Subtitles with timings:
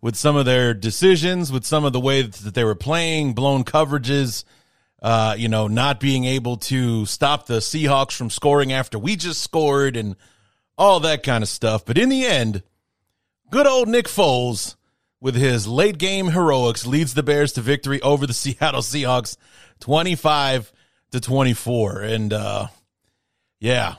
[0.00, 3.64] with some of their decisions, with some of the way that they were playing, blown
[3.64, 4.44] coverages,
[5.02, 9.42] uh, you know, not being able to stop the Seahawks from scoring after we just
[9.42, 10.16] scored and
[10.78, 11.84] all that kind of stuff.
[11.84, 12.62] But in the end,
[13.50, 14.76] good old Nick Foles
[15.24, 19.38] with his late game heroics leads the Bears to victory over the Seattle Seahawks
[19.80, 20.70] 25
[21.12, 22.00] to 24.
[22.02, 22.66] And uh
[23.58, 23.94] yeah,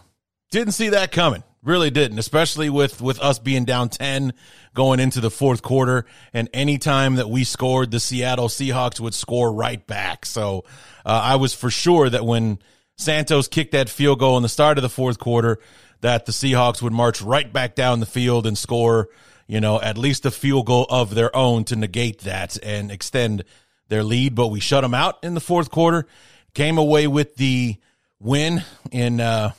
[0.51, 1.43] didn't see that coming.
[1.63, 4.33] Really didn't, especially with with us being down 10
[4.75, 9.15] going into the fourth quarter and any time that we scored the Seattle Seahawks would
[9.15, 10.27] score right back.
[10.27, 10.63] So
[11.03, 12.59] uh, I was for sure that when
[12.97, 15.57] Santos kicked that field goal in the start of the fourth quarter
[16.01, 19.09] that the Seahawks would march right back down the field and score,
[19.47, 23.43] you know, at least a field goal of their own to negate that and extend
[23.87, 26.07] their lead, but we shut them out in the fourth quarter.
[26.53, 27.77] Came away with the
[28.19, 29.51] win in uh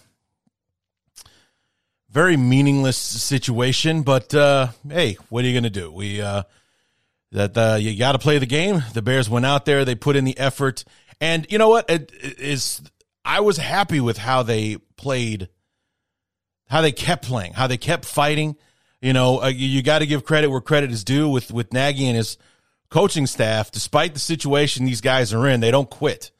[2.17, 5.93] very meaningless situation, but uh, hey, what are you going to do?
[5.93, 6.45] We uh,
[7.33, 8.83] that uh, you got to play the game.
[8.95, 10.85] The Bears went out there, they put in the effort,
[11.21, 11.91] and you know what?
[11.91, 12.81] It, it is
[13.23, 15.51] I was happy with how they played,
[16.71, 18.57] how they kept playing, how they kept fighting.
[19.07, 22.09] You know, uh, you, got to give credit where credit is due with with Nagy
[22.09, 22.39] and his
[22.91, 23.71] coaching staff.
[23.71, 26.33] Despite the situation these guys are in, they don't quit.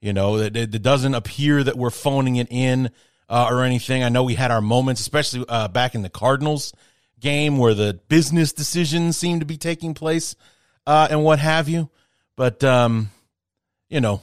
[0.00, 2.88] You know, it, it doesn't appear that we're phoning it in
[3.28, 4.02] uh, or anything.
[4.02, 6.72] I know we had our moments, especially uh, back in the Cardinals
[7.20, 10.36] game where the business decisions seem to be taking place
[10.86, 11.90] uh, and what have you.
[12.34, 13.10] But, um,
[13.90, 14.22] you know,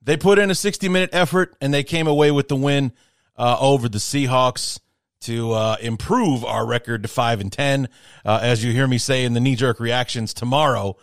[0.00, 2.90] they put in a 60 minute effort and they came away with the win
[3.36, 4.80] uh, over the Seahawks
[5.20, 7.88] to uh, improve our record to 5 and 10.
[8.24, 10.96] Uh, as you hear me say in the knee jerk reactions tomorrow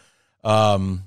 [0.44, 1.04] um,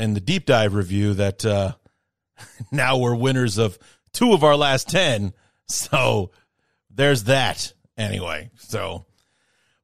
[0.00, 1.44] in the deep dive review, that
[2.70, 3.78] now we're winners of
[4.12, 5.32] two of our last 10
[5.72, 6.30] so
[6.90, 8.50] there's that anyway.
[8.58, 9.06] So,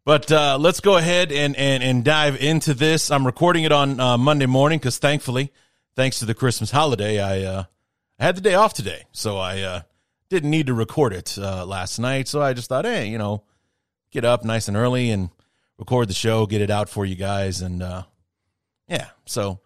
[0.05, 3.11] but uh, let's go ahead and, and, and dive into this.
[3.11, 5.53] I'm recording it on uh, Monday morning because thankfully,
[5.97, 7.65] thanks to the Christmas holiday, I, uh,
[8.19, 9.05] I had the day off today.
[9.13, 9.81] So I uh,
[10.31, 12.29] didn't need to record it uh, last night.
[12.29, 13.45] So I just thought, hey, you know,
[14.11, 15.31] get up nice and early and
[15.79, 17.61] record the show, get it out for you guys.
[17.63, 18.03] And uh,
[18.89, 19.61] yeah, so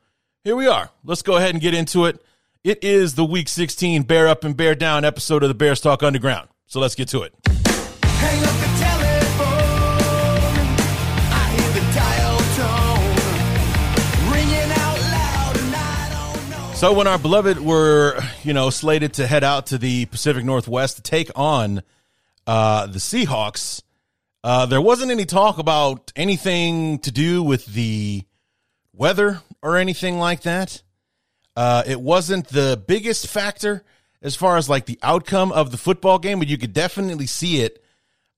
[0.45, 0.91] here we are.
[1.05, 2.23] Let's go ahead and get into it.
[2.65, 6.03] It is the Week 16 Bear Up and Bear Down episode of the Bears Talk
[6.03, 6.49] Underground.
[6.67, 8.72] So let's get to it.
[16.83, 20.97] So when our beloved were, you know, slated to head out to the Pacific Northwest
[20.97, 21.85] to take on
[22.45, 23.85] uh, the Seahawks,
[24.43, 28.25] uh, there wasn't any talk about anything to do with the
[28.93, 30.83] weather or anything like that.
[31.55, 33.85] Uh, it wasn't the biggest factor
[34.21, 37.61] as far as like the outcome of the football game, but you could definitely see
[37.61, 37.81] it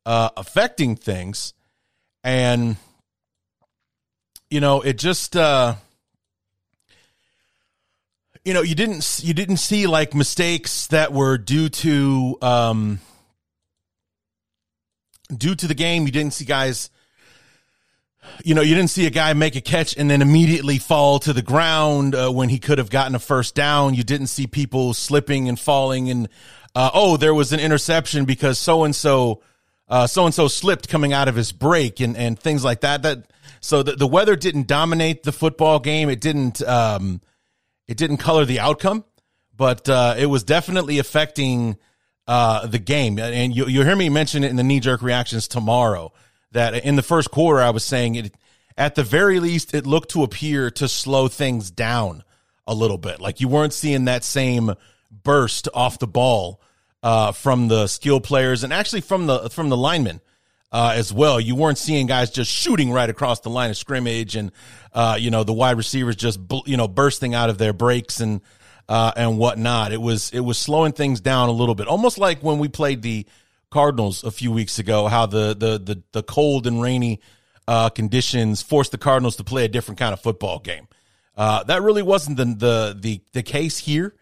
[0.05, 1.55] uh, affecting things.
[2.23, 2.76] And
[4.50, 5.76] you know, it just uh,
[8.44, 13.00] you know, you didn't you didn't see like mistakes that were due to um,
[15.35, 16.05] due to the game.
[16.06, 16.91] You didn't see guys
[18.43, 21.32] you know, you didn't see a guy make a catch and then immediately fall to
[21.32, 23.94] the ground uh, when he could have gotten a first down.
[23.94, 26.29] You didn't see people slipping and falling and
[26.75, 29.43] uh, oh, there was an interception because so and so,
[30.06, 33.02] so and so slipped coming out of his break and, and things like that.
[33.02, 33.31] That
[33.61, 36.08] so the, the weather didn't dominate the football game.
[36.08, 37.20] It didn't um,
[37.86, 39.04] it didn't color the outcome,
[39.56, 41.76] but uh, it was definitely affecting
[42.26, 43.19] uh, the game.
[43.19, 46.12] And you, you'll hear me mention it in the knee jerk reactions tomorrow.
[46.52, 48.34] That in the first quarter, I was saying it
[48.76, 52.25] at the very least, it looked to appear to slow things down
[52.66, 53.20] a little bit.
[53.20, 54.75] Like you weren't seeing that same
[55.10, 56.60] burst off the ball
[57.02, 60.20] uh, from the skill players and actually from the from the linemen
[60.75, 61.41] uh, as well.
[61.41, 64.50] You weren't seeing guys just shooting right across the line of scrimmage and
[64.93, 68.41] uh, you know the wide receivers just you know bursting out of their breaks and
[68.88, 69.93] uh, and whatnot.
[69.93, 73.03] It was it was slowing things down a little bit, almost like when we played
[73.03, 73.25] the
[73.71, 75.06] Cardinals a few weeks ago.
[75.06, 77.20] How the the the, the cold and rainy
[77.69, 80.88] uh, conditions forced the Cardinals to play a different kind of football game.
[81.37, 84.12] Uh, that really wasn't the, the the the case here,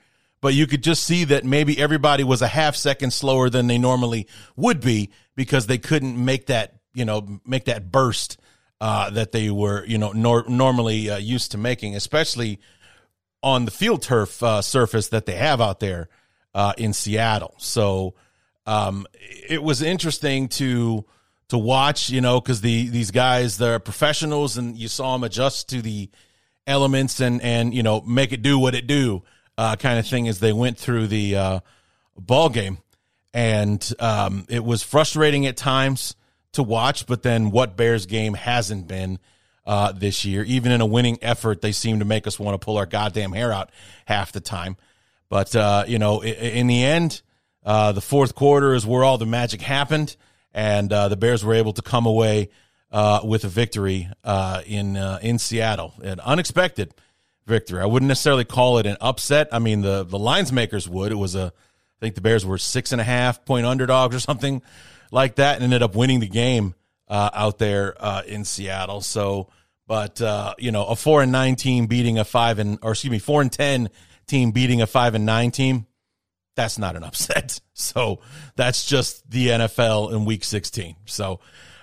[0.43, 3.79] but you could just see that maybe everybody was a half second slower than they
[3.79, 8.39] normally would be because they couldn't make that you know make that burst
[8.81, 12.61] uh, that they were you know nor- normally uh, used to making, especially
[13.43, 16.09] on the field turf uh, surface that they have out there
[16.55, 17.55] uh, in Seattle.
[17.59, 18.15] So
[18.67, 19.07] um,
[19.49, 21.05] it was interesting to
[21.49, 25.69] to watch, you know, because the these guys they're professionals, and you saw them adjust
[25.71, 26.11] to the
[26.67, 29.23] elements and and you know make it do what it do
[29.59, 31.61] uh, kind of thing as they went through the uh,
[32.17, 32.79] ball game,
[33.35, 36.17] and um, it was frustrating at times
[36.53, 37.07] to watch.
[37.07, 39.19] But then, what Bears game hasn't been
[39.67, 40.45] uh, this year?
[40.45, 43.33] Even in a winning effort, they seem to make us want to pull our goddamn
[43.33, 43.71] hair out
[44.07, 44.77] half the time.
[45.29, 47.23] But uh, you know, in, the end,
[47.65, 50.17] uh, the fourth quarter is where all the magic happened
[50.53, 52.51] and uh, the Bears were able to come away
[52.91, 56.93] uh, with a victory uh, in in Seattle, an unexpected
[57.47, 57.81] victory.
[57.81, 59.49] I wouldn't necessarily call it an upset.
[59.53, 61.13] I mean, the the lines makers would.
[61.13, 61.55] It was a,
[62.03, 64.61] Think the Bears were six and a half point underdogs or something
[65.11, 66.75] like that, and ended up winning the game
[67.09, 69.01] uh, out there uh, in Seattle.
[69.01, 69.49] So,
[69.87, 70.21] but
[70.59, 73.41] you know, a four and nine team beating a five and or excuse me, four
[73.41, 73.89] and ten
[74.27, 75.87] team beating a five and nine team
[76.55, 77.61] that's not an upset.
[77.75, 78.21] So
[78.57, 80.97] that's just the NFL in week 16.
[81.07, 81.41] So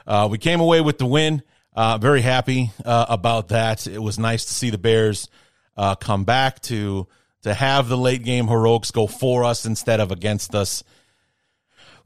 [0.08, 1.44] uh, we came away with the win.
[1.74, 3.88] Uh, very happy uh, about that.
[3.88, 5.30] It was nice to see the Bears
[5.78, 7.08] uh, come back to
[7.44, 10.84] to have the late game heroics go for us instead of against us.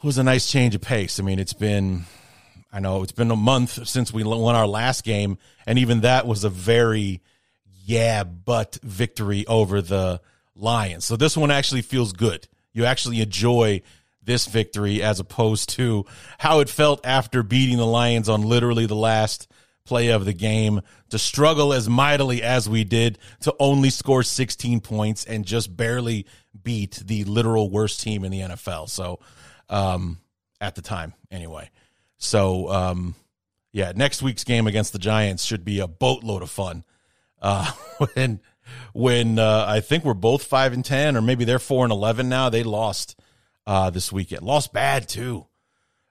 [0.01, 1.18] Was a nice change of pace.
[1.18, 2.03] I mean, it's been
[2.74, 6.27] I know it's been a month since we won our last game, and even that
[6.27, 7.21] was a very
[7.85, 10.19] yeah, but victory over the
[10.56, 11.06] Lions.
[11.06, 13.81] So this one actually feels good you actually enjoy
[14.24, 16.06] this victory as opposed to
[16.39, 19.47] how it felt after beating the Lions on literally the last
[19.85, 24.80] play of the game to struggle as mightily as we did to only score 16
[24.80, 26.25] points and just barely
[26.63, 28.89] beat the literal worst team in the NFL.
[28.89, 29.19] So,
[29.69, 30.19] um,
[30.62, 31.69] at the time, anyway.
[32.18, 33.15] So, um,
[33.74, 36.83] yeah, next week's game against the Giants should be a boatload of fun.
[37.41, 37.69] Uh,
[38.13, 38.39] when
[38.94, 42.30] when uh, I think we're both five and ten, or maybe they're four and eleven
[42.30, 42.50] now.
[42.50, 43.19] They lost
[43.68, 44.44] uh, this weekend.
[44.44, 45.47] Lost bad too.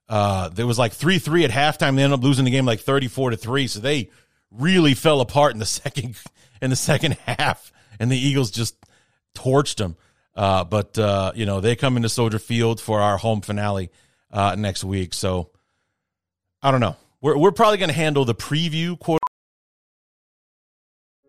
[0.09, 1.97] Uh, there was like three three at halftime.
[1.97, 3.67] They ended up losing the game like thirty four to three.
[3.67, 4.11] So they
[4.51, 6.17] really fell apart in the second
[6.61, 8.77] in the second half, and the Eagles just
[9.35, 9.97] torched them.
[10.35, 13.91] Uh, but uh, you know they come into Soldier Field for our home finale
[14.31, 15.15] uh, next week.
[15.15, 15.51] So
[16.63, 16.97] I don't know.
[17.21, 19.22] We're we're probably going to handle the preview quarter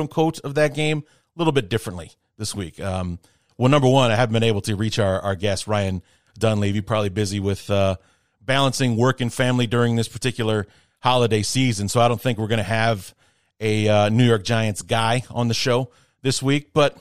[0.00, 1.04] unquote of that game
[1.36, 2.80] a little bit differently this week.
[2.80, 3.18] Um,
[3.58, 6.02] well, number one, I haven't been able to reach our, our guest, Ryan
[6.38, 7.96] Dunleavy, probably busy with uh,
[8.40, 10.66] balancing work and family during this particular
[11.00, 11.88] holiday season.
[11.88, 13.14] So I don't think we're going to have
[13.60, 15.90] a uh, New York Giants guy on the show
[16.22, 16.96] this week, but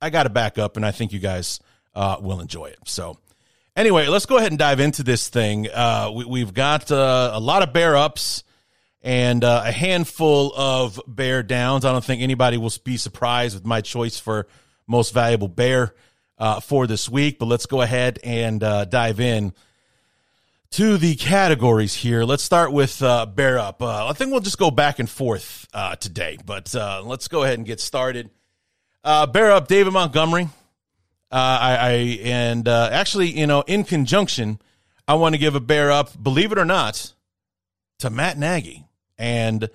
[0.00, 1.60] I got to back up, and I think you guys
[1.94, 2.78] uh, will enjoy it.
[2.84, 3.18] So,
[3.74, 5.68] anyway, let's go ahead and dive into this thing.
[5.72, 8.44] Uh, we, have got uh, a lot of bear ups
[9.04, 11.84] and uh, a handful of bear downs.
[11.84, 14.48] I don't think anybody will be surprised with my choice for
[14.86, 15.94] most valuable bear
[16.38, 17.38] uh, for this week.
[17.38, 19.52] But let's go ahead and uh, dive in
[20.70, 22.24] to the categories here.
[22.24, 23.82] Let's start with uh, Bear Up.
[23.82, 27.58] Uh, I think we'll just go back and forth uh, today, but let's go ahead
[27.58, 28.30] and get started.
[29.04, 30.48] Bear Up, David Montgomery.
[31.30, 31.90] I, I
[32.22, 34.60] and actually, you know, in conjunction,
[35.06, 37.12] I want to give a Bear Up, believe it or not,
[37.98, 38.84] to Matt Nagy
[39.18, 39.68] and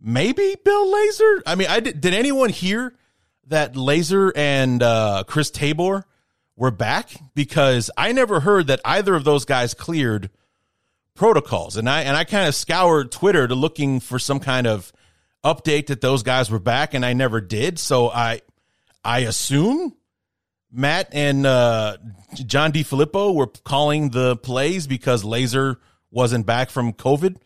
[0.00, 1.42] maybe Bill Lazor.
[1.46, 2.00] I mean, I did.
[2.00, 2.94] Did anyone hear
[3.48, 6.04] that Lazor and uh, Chris Tabor?
[6.56, 10.30] were back because I never heard that either of those guys cleared
[11.14, 11.76] protocols.
[11.76, 14.92] And I and I kind of scoured Twitter to looking for some kind of
[15.44, 17.78] update that those guys were back and I never did.
[17.78, 18.40] So I
[19.04, 19.94] I assume
[20.72, 21.98] Matt and uh,
[22.34, 25.76] John Filippo were calling the plays because Lazor
[26.10, 27.36] wasn't back from COVID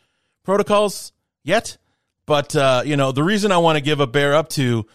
[0.44, 1.76] protocols yet.
[2.26, 4.86] But uh, you know, the reason I want to give a bear up to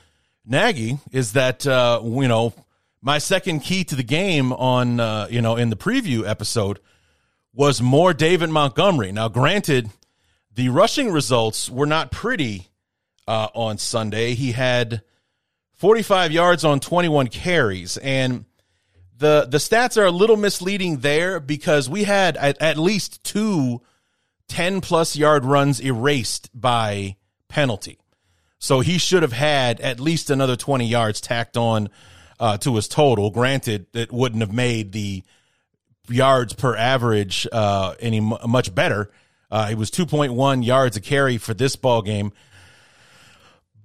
[0.46, 2.54] Nagy is that uh, you know
[3.02, 6.80] my second key to the game on uh, you know in the preview episode
[7.54, 9.12] was more David Montgomery.
[9.12, 9.90] Now, granted,
[10.54, 12.68] the rushing results were not pretty
[13.28, 14.34] uh, on Sunday.
[14.34, 15.02] He had
[15.74, 18.46] 45 yards on 21 carries, and
[19.18, 23.82] the the stats are a little misleading there because we had at, at least two
[24.48, 27.16] 10 plus yard runs erased by
[27.48, 28.00] penalty.
[28.60, 31.90] So he should have had at least another 20 yards tacked on
[32.40, 33.30] uh, to his total.
[33.32, 35.24] Granted, it wouldn't have made the
[36.10, 39.12] yards per average uh, any much better.
[39.52, 42.32] Uh, it was 2.1 yards a carry for this ball game,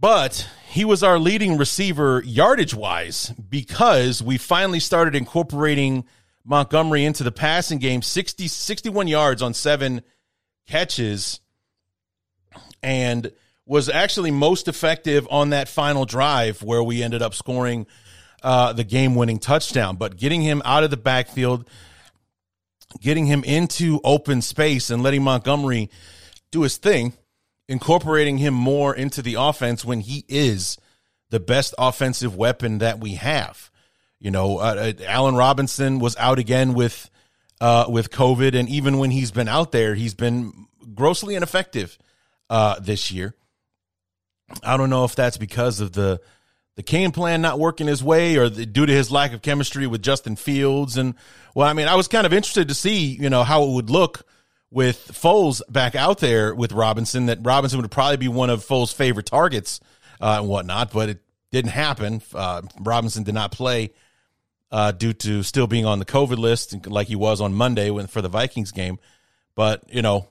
[0.00, 6.04] but he was our leading receiver yardage wise because we finally started incorporating
[6.44, 10.02] Montgomery into the passing game 60 61 yards on 7
[10.66, 11.40] catches
[12.82, 13.32] and
[13.66, 17.86] was actually most effective on that final drive where we ended up scoring
[18.42, 19.96] uh, the game winning touchdown.
[19.96, 21.68] But getting him out of the backfield,
[23.00, 25.90] getting him into open space, and letting Montgomery
[26.50, 27.12] do his thing,
[27.68, 30.76] incorporating him more into the offense when he is
[31.30, 33.70] the best offensive weapon that we have.
[34.18, 37.08] You know, uh, uh Allen Robinson was out again with
[37.60, 41.98] uh, with COVID, and even when he's been out there, he's been grossly ineffective
[42.48, 43.34] uh, this year.
[44.62, 46.20] I don't know if that's because of the
[46.76, 49.86] the game plan not working his way or the, due to his lack of chemistry
[49.86, 50.96] with Justin Fields.
[50.96, 51.14] And
[51.54, 53.90] well, I mean, I was kind of interested to see, you know, how it would
[53.90, 54.24] look
[54.70, 58.94] with Foles back out there with Robinson, that Robinson would probably be one of Foles'
[58.94, 59.80] favorite targets
[60.20, 61.18] uh, and whatnot, but it
[61.50, 62.22] didn't happen.
[62.32, 63.92] Uh, Robinson did not play
[64.72, 68.06] uh, due to still being on the COVID list like he was on Monday when,
[68.06, 68.98] for the Vikings game.
[69.54, 70.28] But, you know,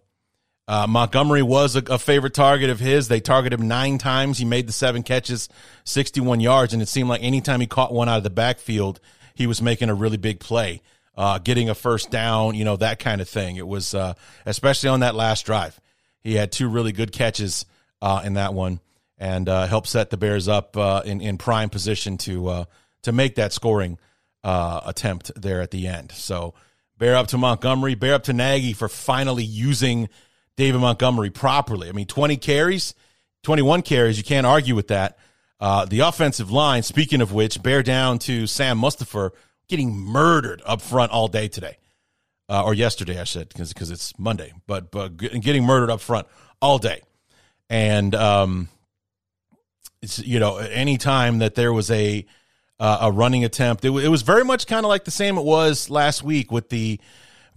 [0.68, 3.08] uh, Montgomery was a, a, favorite target of his.
[3.08, 4.38] They targeted him nine times.
[4.38, 5.50] He made the seven catches,
[5.84, 9.00] 61 yards, and it seemed like anytime he caught one out of the backfield,
[9.34, 10.82] he was making a really big play,
[11.18, 13.56] uh, getting a first down, you know, that kind of thing.
[13.56, 14.14] It was, uh,
[14.46, 15.80] especially on that last drive.
[16.22, 17.66] He had two really good catches
[18.02, 18.80] uh, in that one
[19.18, 22.66] and uh, helped set the Bears up uh, in, in prime position to,
[23.02, 23.98] to make that scoring
[24.44, 26.12] attempt there at the end.
[26.12, 26.54] So,
[26.98, 30.10] bear up to Montgomery, bear up to Nagy for finally using–
[30.60, 31.88] David Montgomery properly.
[31.88, 32.94] I mean, 20 carries,
[33.44, 35.18] 21 carries, you can't argue with that.
[35.58, 39.32] Uh, the offensive line, speaking of which, bear down to Sam Mustipher
[39.70, 41.78] getting murdered up front all day today.
[42.50, 46.28] Uh, or yesterday, I said, because it's Monday, but, but getting murdered up front
[46.62, 47.04] all day.
[47.70, 48.68] And, um,
[50.02, 52.26] it's, you know, any time that there was a,
[52.80, 55.44] uh, a running attempt, it, it was very much kind of like the same it
[55.44, 57.00] was last week with the,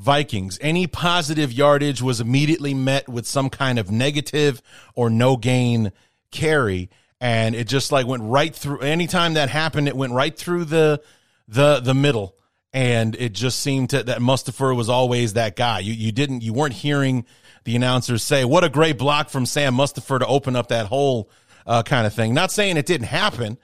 [0.03, 0.59] Vikings.
[0.61, 4.61] Any positive yardage was immediately met with some kind of negative
[4.97, 5.93] or no gain
[6.33, 6.91] carry.
[7.21, 11.01] And it just like went right through anytime that happened, it went right through the
[11.47, 12.37] the the middle.
[12.75, 15.79] And it just seemed to, that Mustipher was always that guy.
[15.81, 17.25] You you didn't you weren't hearing
[17.63, 21.31] the announcers say, What a great block from Sam Mustipher to open up that hole
[21.65, 22.35] uh, kind of thing.
[22.35, 23.57] Not saying it didn't happen,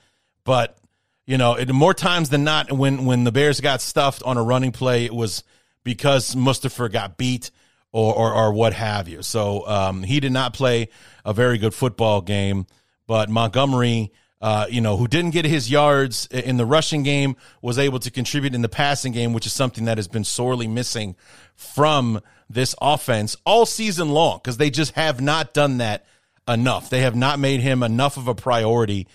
[0.45, 0.79] but
[1.29, 4.43] you know, it, more times than not, when when the Bears got stuffed on a
[4.43, 5.45] running play, it was
[5.85, 7.51] because Mustipher got beat
[7.93, 9.23] or, or, or what have you.
[9.23, 10.89] So um, he did not play
[11.27, 12.67] a very good football game.
[13.07, 17.79] But Montgomery, uh, you know, who didn't get his yards in the rushing game, was
[17.79, 21.15] able to contribute in the passing game, which is something that has been sorely missing
[21.55, 26.07] from this offense all season long because they just have not done that
[26.49, 26.89] enough.
[26.89, 29.07] They have not made him enough of a priority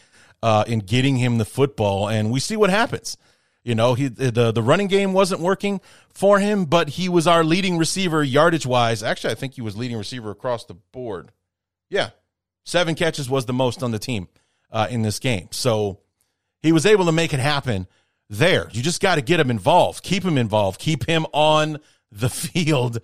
[0.43, 3.15] uh, in getting him the football, and we see what happens.
[3.63, 7.45] You know, he the the running game wasn't working for him, but he was our
[7.45, 9.01] leading receiver yardage wise.
[9.03, 11.31] Actually, I think he was leading receiver across the board.
[11.89, 12.09] Yeah,
[12.65, 14.27] seven catches was the most on the team
[14.69, 15.47] uh, in this game.
[15.51, 15.99] So
[16.61, 17.87] he was able to make it happen
[18.29, 18.67] there.
[18.73, 21.79] You just got to get him involved, keep him involved, keep him on
[22.11, 22.99] the field,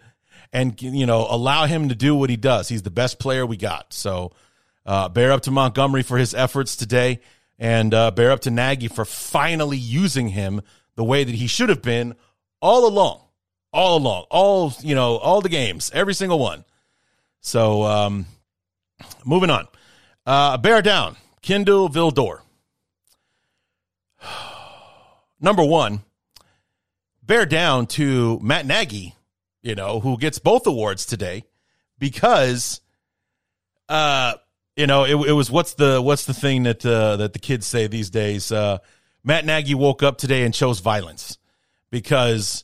[0.51, 2.67] and you know allow him to do what he does.
[2.67, 3.93] He's the best player we got.
[3.93, 4.33] So
[4.89, 7.19] uh, bear up to Montgomery for his efforts today,
[7.59, 10.61] and uh, bear up to Nagy for finally using him
[10.95, 12.15] the way that he should have been
[12.59, 13.21] all along,
[13.71, 16.65] all along, all you know, all the games, every single one.
[17.39, 18.25] So um,
[19.23, 19.67] moving on,
[20.25, 22.39] uh, bear down, Kindle Vildor.
[25.39, 26.01] Number one,
[27.21, 29.13] bear down to Matt Nagy,
[29.61, 31.43] you know, who gets both awards today
[31.99, 32.81] because,
[33.87, 34.33] uh,
[34.79, 37.67] you know, it, it was what's the what's the thing that uh, that the kids
[37.67, 38.49] say these days?
[38.49, 38.77] Uh,
[39.25, 41.37] Matt Nagy woke up today and chose violence
[41.91, 42.63] because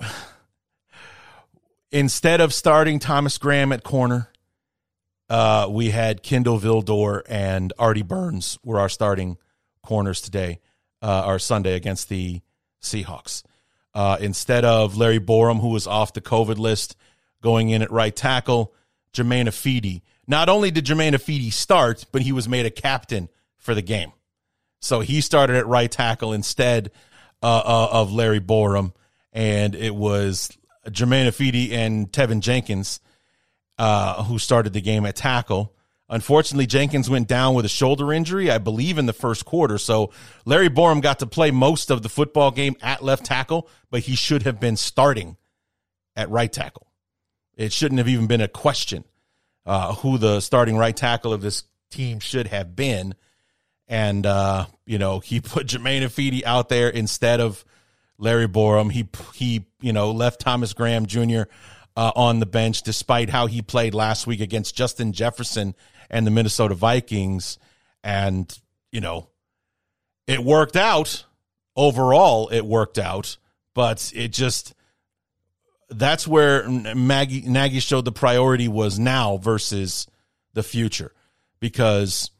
[1.92, 4.30] instead of starting Thomas Graham at corner,
[5.30, 9.38] uh, we had Kindle Vildor and Artie Burns were our starting
[9.80, 10.58] corners today,
[11.02, 12.40] uh, our Sunday against the
[12.82, 13.44] Seahawks.
[13.94, 16.96] Uh, instead of Larry Borom, who was off the COVID list,
[17.42, 18.74] going in at right tackle,
[19.12, 20.02] Germain Ifedi.
[20.26, 24.12] Not only did Germain Ifedi start, but he was made a captain for the game.
[24.80, 26.90] So he started at right tackle instead
[27.42, 28.92] uh, uh, of Larry Borom,
[29.32, 30.50] and it was
[30.90, 33.00] Germain Ifedi and Teven Jenkins
[33.78, 35.74] uh, who started the game at tackle.
[36.08, 39.78] Unfortunately, Jenkins went down with a shoulder injury, I believe, in the first quarter.
[39.78, 40.12] So
[40.44, 44.14] Larry Borom got to play most of the football game at left tackle, but he
[44.14, 45.36] should have been starting
[46.14, 46.86] at right tackle.
[47.56, 49.04] It shouldn't have even been a question
[49.66, 53.14] uh, who the starting right tackle of this team should have been.
[53.88, 57.64] And, uh, you know, he put Germain Ifedi out there instead of
[58.18, 58.90] Larry Borom.
[58.90, 61.42] He, he you know, left Thomas Graham Jr.
[61.94, 65.74] Uh, on the bench despite how he played last week against Justin Jefferson
[66.08, 67.58] and the Minnesota Vikings.
[68.02, 68.56] And,
[68.90, 69.28] you know,
[70.26, 71.24] it worked out.
[71.74, 73.38] Overall, it worked out,
[73.74, 74.74] but it just
[75.94, 80.06] that's where Maggie Nagy showed the priority was now versus
[80.54, 81.12] the future.
[81.60, 82.30] Because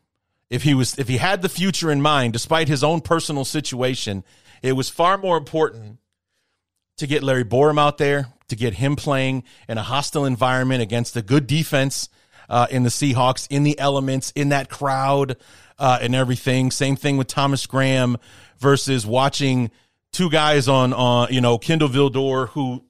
[0.50, 4.24] if he was if he had the future in mind, despite his own personal situation,
[4.62, 5.98] it was far more important
[6.98, 11.16] to get Larry Borom out there, to get him playing in a hostile environment against
[11.16, 12.08] a good defense
[12.48, 15.36] uh, in the Seahawks, in the elements, in that crowd,
[15.78, 16.70] uh, and everything.
[16.70, 18.18] Same thing with Thomas Graham
[18.58, 19.70] versus watching
[20.12, 22.84] two guys on, on you know, Kindle Vildor, who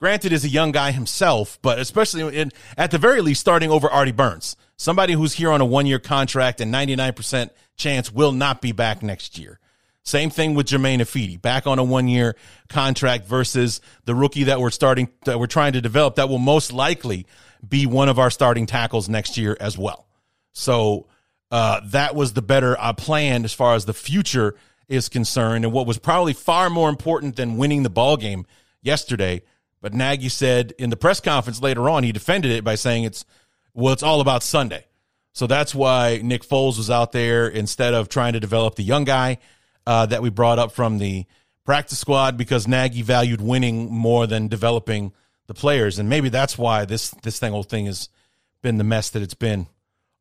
[0.00, 3.88] granted is a young guy himself, but especially in, at the very least starting over
[3.88, 8.60] Artie Burns, somebody who's here on a one year contract and 99% chance will not
[8.60, 9.58] be back next year.
[10.02, 12.36] Same thing with Germain Ifedi, back on a one year
[12.68, 16.72] contract versus the rookie that we're starting, that we're trying to develop that will most
[16.72, 17.26] likely
[17.66, 20.06] be one of our starting tackles next year as well.
[20.52, 21.06] So,
[21.50, 24.56] uh, that was the better uh, plan as far as the future
[24.88, 25.64] is concerned.
[25.64, 28.44] And what was probably far more important than winning the ball game
[28.82, 29.42] yesterday.
[29.84, 33.26] But Nagy said in the press conference later on, he defended it by saying it's,
[33.74, 34.86] well, it's all about Sunday.
[35.34, 39.04] So that's why Nick Foles was out there instead of trying to develop the young
[39.04, 39.40] guy
[39.86, 41.26] uh, that we brought up from the
[41.66, 45.12] practice squad because Nagy valued winning more than developing
[45.48, 48.08] the players, and maybe that's why this this thing whole thing has
[48.62, 49.66] been the mess that it's been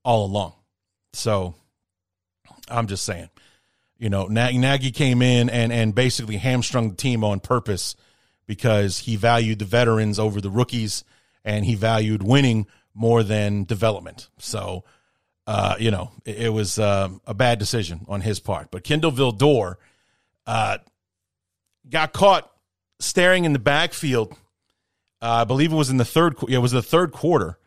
[0.04, 0.56] all along.
[1.14, 1.56] So
[2.68, 3.30] I'm just saying,
[3.98, 7.96] you know, Nagy came in and and basically hamstrung the team on purpose
[8.46, 11.04] because he valued the veterans over the rookies,
[11.44, 14.30] and he valued winning more than development.
[14.38, 14.84] So
[15.46, 18.72] uh, you know, it, it was uh, a bad decision on his part.
[18.72, 19.76] But Kindle Vildor
[20.48, 20.78] uh,
[21.90, 22.50] got caught
[23.00, 24.32] staring in the backfield.
[25.22, 26.36] Uh, I believe it was in the third.
[26.48, 27.58] It was the third quarter.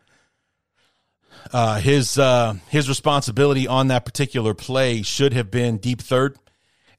[1.53, 6.37] Uh, his uh, his responsibility on that particular play should have been deep third,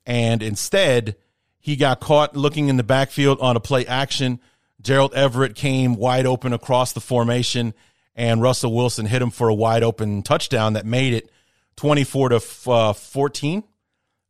[0.07, 1.17] and instead
[1.61, 4.41] he got caught looking in the backfield on a play action.
[4.81, 7.75] Gerald Everett came wide open across the formation
[8.19, 11.31] and Russell Wilson hit him for a wide open touchdown that made it
[11.77, 13.63] 24 to uh, 14.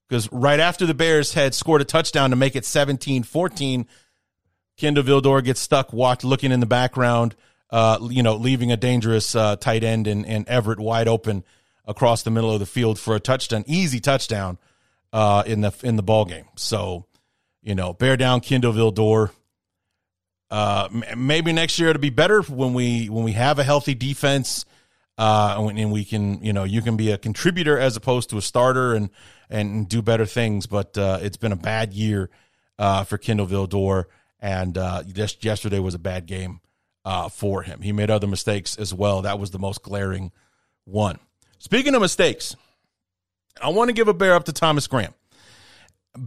[0.07, 3.87] Because right after the Bears had scored a touchdown to make it 17 14,
[4.77, 7.35] Kindle Vildor gets stuck watch, looking in the background,
[7.71, 11.45] uh, you know, leaving a dangerous uh, tight end and, and Everett wide open
[11.87, 14.59] across the middle of the field for a touchdown, easy touchdown
[15.13, 16.45] uh, in the in the ball game.
[16.57, 17.07] So,
[17.63, 19.31] you know, bear down Kindle Vildor.
[20.51, 24.65] Uh, maybe next year it'll be better when we when we have a healthy defense,
[25.19, 28.43] uh, and we can you know you can be a contributor as opposed to a
[28.43, 29.11] starter and
[29.51, 30.67] and do better things.
[30.67, 32.31] But uh, it's been a bad year
[32.79, 34.05] uh, for Kindle Vildor,
[34.41, 36.61] and uh, just yesterday was a bad game
[37.05, 37.83] uh, for him.
[37.83, 39.23] He made other mistakes as well.
[39.23, 40.33] That was the most glaring
[40.85, 41.19] one.
[41.59, 42.57] Speaking of mistakes,
[43.61, 45.13] I want to give a bear up to Thomas Graham.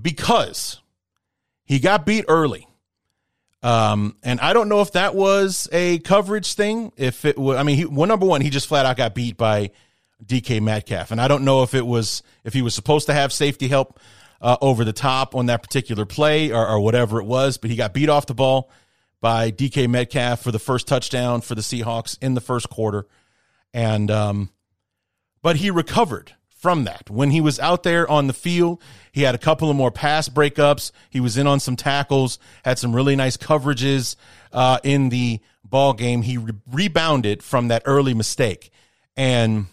[0.02, 0.81] because
[1.64, 2.68] he got beat early.
[3.64, 6.92] Um, and I don't know if that was a coverage thing.
[6.98, 9.38] If it was, I mean, he, well, number one, he just flat out got beat
[9.38, 9.72] by
[10.26, 13.32] DK Metcalf, and I don't know if it was if he was supposed to have
[13.32, 14.00] safety help
[14.42, 17.76] uh, over the top on that particular play or, or whatever it was, but he
[17.76, 18.72] got beat off the ball
[19.20, 23.06] by DK Metcalf for the first touchdown for the Seahawks in the first quarter,
[23.76, 24.50] and um,
[25.44, 27.10] but he recovered from that.
[27.10, 30.30] When he was out there on the field, he had a couple of more pass
[30.30, 30.92] breakups.
[31.10, 34.16] He was in on some tackles, had some really nice coverages
[34.54, 36.22] uh, in the ball game.
[36.22, 38.70] He re- rebounded from that early mistake.
[39.18, 39.66] And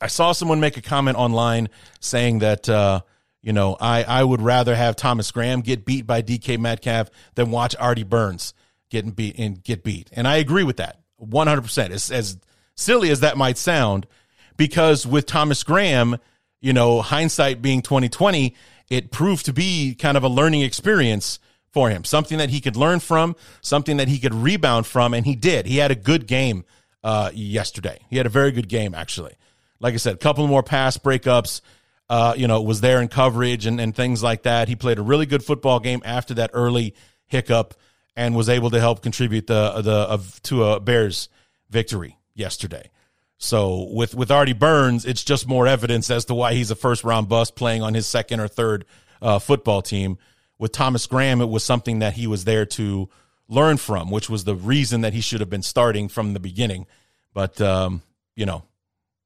[0.00, 1.68] I saw someone make a comment online
[2.00, 3.02] saying that, uh,
[3.42, 7.50] you know, I, I would rather have Thomas Graham get beat by DK Metcalf than
[7.50, 8.54] watch Artie Burns
[8.88, 10.08] getting beat and get beat.
[10.12, 11.90] And I agree with that 100%.
[11.90, 12.38] As, as
[12.74, 14.06] silly as that might sound,
[14.56, 16.18] because with Thomas Graham,
[16.60, 18.54] you know, hindsight being 2020,
[18.88, 21.38] it proved to be kind of a learning experience
[21.72, 25.26] for him, something that he could learn from, something that he could rebound from, and
[25.26, 25.66] he did.
[25.66, 26.64] He had a good game
[27.04, 27.98] uh, yesterday.
[28.08, 29.34] He had a very good game, actually.
[29.78, 31.60] Like I said, a couple more pass breakups.
[32.08, 34.68] Uh, you know, was there in coverage and, and things like that.
[34.68, 36.94] He played a really good football game after that early
[37.26, 37.74] hiccup
[38.14, 41.28] and was able to help contribute the the of, to a Bears
[41.68, 42.90] victory yesterday.
[43.38, 47.04] So with with Artie Burns, it's just more evidence as to why he's a first
[47.04, 48.84] round bust playing on his second or third
[49.20, 50.18] uh, football team.
[50.58, 53.10] With Thomas Graham, it was something that he was there to
[53.46, 56.86] learn from, which was the reason that he should have been starting from the beginning.
[57.34, 58.00] But um,
[58.34, 58.62] you know,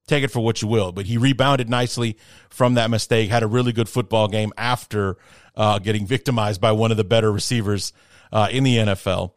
[0.09, 0.91] take it for what you will.
[0.91, 2.19] But he rebounded nicely
[2.49, 3.31] from that mistake.
[3.31, 5.19] Had a really good football game after
[5.55, 7.93] uh, getting victimized by one of the better receivers
[8.33, 9.33] uh, in the NFL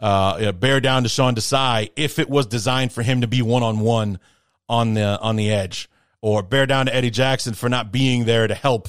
[0.00, 3.62] uh, bear down to Sean Desai if it was designed for him to be one
[3.62, 4.18] on one
[4.68, 5.88] on the on the edge,
[6.20, 8.88] or bear down to Eddie Jackson for not being there to help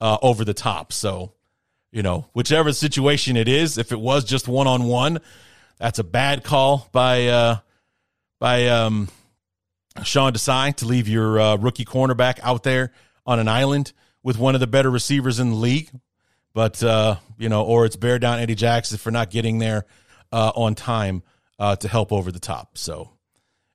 [0.00, 0.92] uh, over the top.
[0.92, 1.32] So,
[1.90, 5.18] you know, whichever situation it is, if it was just one on one,
[5.78, 7.56] that's a bad call by uh,
[8.38, 9.08] by um,
[10.04, 12.92] Sean Desai to leave your uh, rookie cornerback out there
[13.26, 15.90] on an island with one of the better receivers in the league.
[16.52, 19.86] But uh, you know, or it's bear down Eddie Jackson for not getting there
[20.34, 21.22] uh, on time
[21.60, 22.76] uh, to help over the top.
[22.76, 23.10] So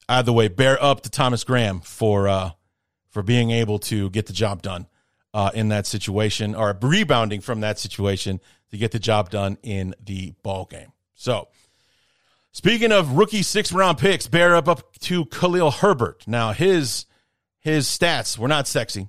[0.10, 2.52] either way, bear up to Thomas Graham for uh,
[3.10, 4.88] for being able to get the job done
[5.34, 8.41] uh, in that situation, or rebounding from that situation
[8.72, 10.91] to get the job done in the ball game.
[11.15, 11.48] So.
[12.52, 16.24] Speaking of rookie six round picks, bear up up to Khalil Herbert.
[16.28, 17.06] Now his
[17.60, 19.08] his stats were not sexy.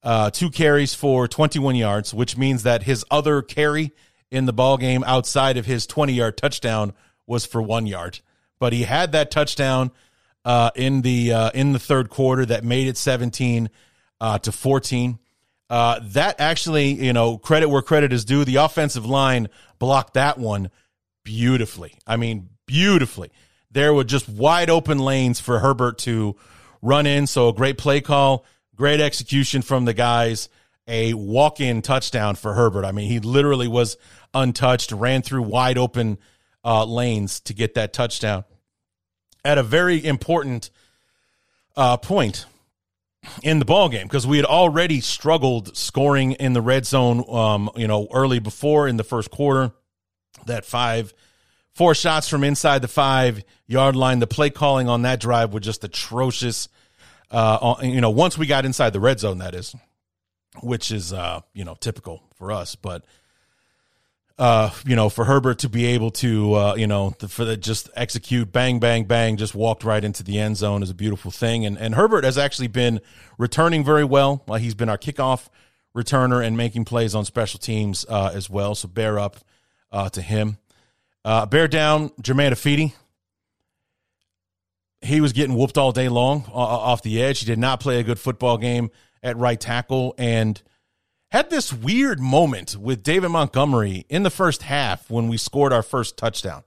[0.00, 3.90] Uh, two carries for 21 yards, which means that his other carry
[4.32, 6.94] in the ball game outside of his 20 yard touchdown
[7.26, 8.20] was for one yard.
[8.58, 9.92] But he had that touchdown
[10.44, 13.70] uh, in the uh, in the third quarter that made it 17
[14.20, 15.18] uh, to 14.
[15.68, 18.44] Uh, that actually, you know, credit where credit is due.
[18.44, 20.70] The offensive line blocked that one
[21.24, 21.94] beautifully.
[22.06, 23.30] I mean, beautifully.
[23.70, 26.36] There were just wide open lanes for Herbert to
[26.82, 27.26] run in.
[27.26, 30.48] So a great play call, great execution from the guys
[30.86, 32.84] a walk in touchdown for Herbert.
[32.84, 33.96] I mean, he literally was
[34.34, 36.18] untouched, ran through wide open
[36.64, 38.44] uh, lanes to get that touchdown
[39.44, 40.70] at a very important
[41.76, 42.46] uh, point
[43.42, 47.24] in the ball game because we had already struggled scoring in the red zone.
[47.28, 49.72] Um, you know, early before in the first quarter,
[50.46, 51.14] that five,
[51.74, 54.18] four shots from inside the five yard line.
[54.18, 56.68] The play calling on that drive was just atrocious.
[57.30, 59.74] Uh, you know, once we got inside the red zone, that is,
[60.60, 63.04] which is uh, you know typical for us, but
[64.38, 67.90] uh, you know, for Herbert to be able to, uh, you know, for the just
[67.94, 71.66] execute, bang, bang, bang, just walked right into the end zone is a beautiful thing.
[71.66, 73.00] And and Herbert has actually been
[73.38, 74.42] returning very well.
[74.48, 75.48] Uh, he's been our kickoff
[75.96, 78.74] returner and making plays on special teams uh, as well.
[78.74, 79.36] So bear up
[79.90, 80.58] uh, to him.
[81.24, 82.94] Uh, bear down, Germain Ifedi.
[85.02, 87.40] He was getting whooped all day long uh, off the edge.
[87.40, 88.90] He did not play a good football game
[89.22, 90.60] at right tackle and
[91.30, 95.82] had this weird moment with David Montgomery in the first half when we scored our
[95.82, 96.62] first touchdown.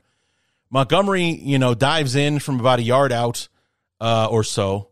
[0.69, 3.47] Montgomery, you know, dives in from about a yard out
[4.01, 4.89] uh, or so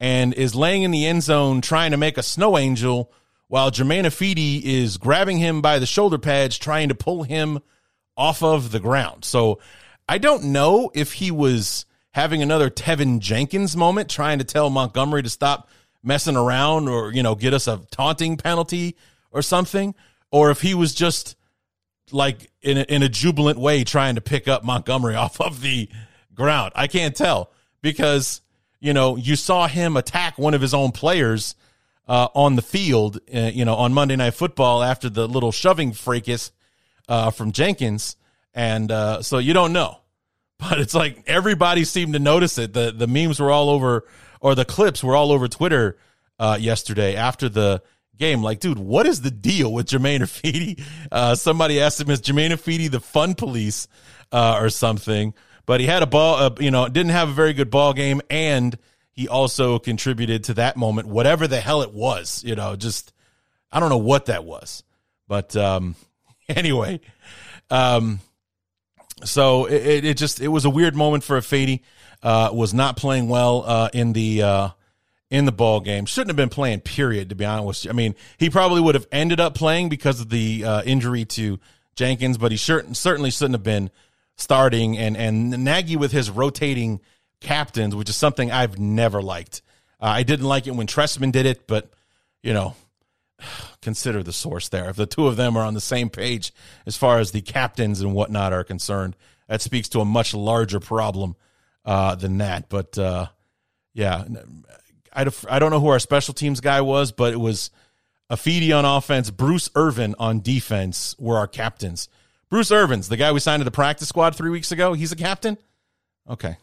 [0.00, 3.10] and is laying in the end zone trying to make a snow angel
[3.48, 7.60] while Germain Ifedi is grabbing him by the shoulder pads, trying to pull him
[8.16, 9.24] off of the ground.
[9.24, 9.60] So
[10.08, 15.22] I don't know if he was having another Teven Jenkins moment, trying to tell Montgomery
[15.22, 15.68] to stop
[16.04, 18.96] messing around or, you know, get us a taunting penalty
[19.30, 19.94] or something,
[20.30, 21.36] or if he was just
[22.12, 25.88] like in a, in a jubilant way trying to pick up Montgomery off of the
[26.34, 26.72] ground.
[26.74, 27.50] I can't tell
[27.82, 28.40] because
[28.80, 31.54] you know you saw him attack one of his own players
[32.06, 35.92] uh, on the field, uh, you know, on Monday Night Football after the little shoving
[35.92, 36.52] fracas
[37.08, 38.16] uh, from Jenkins,
[38.52, 39.98] and uh, so you don't know.
[40.56, 42.72] But it's like everybody seemed to notice it.
[42.72, 44.04] the The memes were all over,
[44.44, 45.96] or the clips were all over Twitter
[46.38, 47.82] uh, yesterday after the
[48.18, 48.42] game.
[48.42, 50.80] Like, dude, what is the deal with Germain Ifedi?
[51.12, 53.86] Uh, somebody asked him, "Is Germain Ifedi the fun police
[54.32, 55.32] uh, or something?"
[55.64, 58.20] But he had a ball, uh, you know, didn't have a very good ball game,
[58.28, 58.76] and
[59.12, 62.42] he also contributed to that moment, whatever the hell it was.
[62.44, 63.12] You know, just
[63.70, 64.82] I don't know what that was,
[65.28, 65.94] but um,
[66.48, 67.00] anyway,
[67.70, 68.18] um,
[69.22, 71.82] so it, it just it was a weird moment for Ifedi.
[72.24, 74.68] Uh, was not playing well uh, in the uh,
[75.30, 76.06] in the ball game.
[76.06, 76.80] Shouldn't have been playing.
[76.80, 77.28] Period.
[77.28, 80.64] To be honest I mean, he probably would have ended up playing because of the
[80.64, 81.60] uh, injury to
[81.96, 83.90] Jenkins, but he sure, certainly shouldn't have been
[84.36, 84.96] starting.
[84.96, 87.00] And and Nagy with his rotating
[87.40, 89.60] captains, which is something I've never liked.
[90.00, 91.90] Uh, I didn't like it when Trestman did it, but
[92.42, 92.74] you know,
[93.82, 94.88] consider the source there.
[94.88, 96.52] If the two of them are on the same page
[96.86, 99.16] as far as the captains and whatnot are concerned,
[99.48, 101.36] that speaks to a much larger problem
[101.84, 102.68] uh, than that.
[102.68, 103.26] But uh,
[103.92, 104.24] yeah,
[105.12, 107.70] I, I don't know who our special teams guy was, but it was
[108.30, 112.08] Ifedi on offense, Bruce Irvin on defense were our captains.
[112.48, 114.92] Bruce Irvin's the guy we signed to the practice squad three weeks ago.
[114.92, 115.58] He's a captain.
[116.28, 116.56] Okay.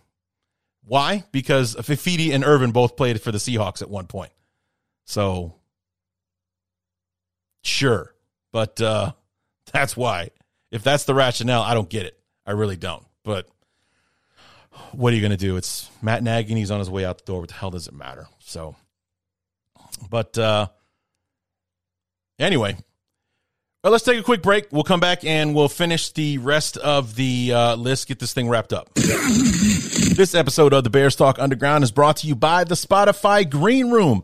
[0.84, 1.24] Why?
[1.32, 4.32] Because Ifedi and Irvin both played for the Seahawks at one point.
[5.06, 5.56] So,
[7.64, 8.14] sure.
[8.52, 9.12] But uh,
[9.74, 10.30] that's why.
[10.72, 12.18] If that's the rationale, I don't get it.
[12.46, 13.06] I really don't.
[13.24, 13.48] But
[14.92, 15.58] what are you going to do?
[15.58, 17.42] It's Matt Nagy, and he's on his way out the door.
[17.42, 18.28] What the hell does it matter?
[18.40, 18.76] So,
[20.10, 20.68] but uh,
[22.40, 22.78] anyway,
[23.84, 24.68] well, let's take a quick break.
[24.72, 28.08] We'll come back and we'll finish the rest of the uh, list.
[28.08, 28.94] Get this thing wrapped up.
[28.94, 33.90] this episode of the Bears Talk Underground is brought to you by the Spotify Green
[33.90, 34.24] Room.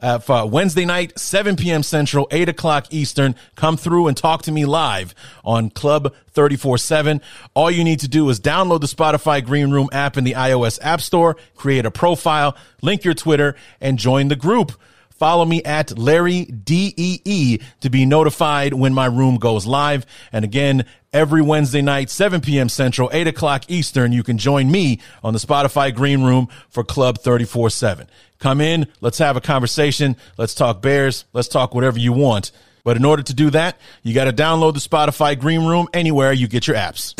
[0.00, 1.82] uh, for Wednesday night, 7 p.m.
[1.82, 3.34] Central, 8 o'clock Eastern.
[3.54, 7.20] Come through and talk to me live on Club 34 7.
[7.54, 10.78] All you need to do is download the Spotify Green Room app in the iOS
[10.82, 14.72] App Store, create a profile, link your Twitter, and join the group.
[15.18, 20.04] Follow me at Larry DEE to be notified when my room goes live.
[20.30, 22.68] And again, every Wednesday night, 7 p.m.
[22.68, 27.18] Central, 8 o'clock Eastern, you can join me on the Spotify Green Room for Club
[27.18, 28.06] 34 7.
[28.38, 32.50] Come in, let's have a conversation, let's talk Bears, let's talk whatever you want.
[32.84, 36.32] But in order to do that, you got to download the Spotify Green Room anywhere
[36.32, 37.14] you get your apps.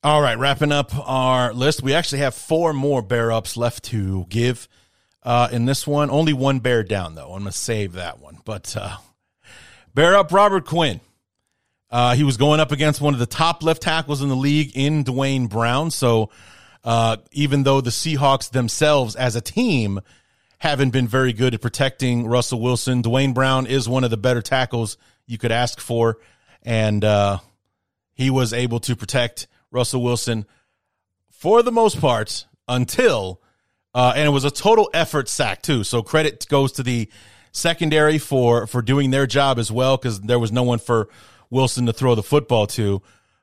[0.04, 1.82] All right, wrapping up our list.
[1.82, 4.68] We actually have four more bear ups left to give
[5.22, 6.10] uh, in this one.
[6.10, 7.32] Only one bear down, though.
[7.32, 8.38] I'm going to save that one.
[8.44, 8.96] But uh,
[9.94, 11.00] bear up Robert Quinn.
[11.90, 14.72] Uh, he was going up against one of the top left tackles in the league
[14.74, 15.90] in Duane Brown.
[15.90, 16.30] So
[16.84, 20.00] uh, even though the Seahawks themselves as a team
[20.58, 24.40] haven't been very good at protecting Russell Wilson, Duane Brown is one of the better
[24.40, 26.18] tackles you could ask for.
[26.62, 27.38] And uh,
[28.14, 30.46] he was able to protect Russell Wilson
[31.30, 33.42] for the most part until
[33.94, 35.84] uh, and it was a total effort sack too.
[35.84, 37.08] So credit goes to the
[37.52, 41.08] secondary for for doing their job as well because there was no one for
[41.50, 43.02] Wilson to throw the football to.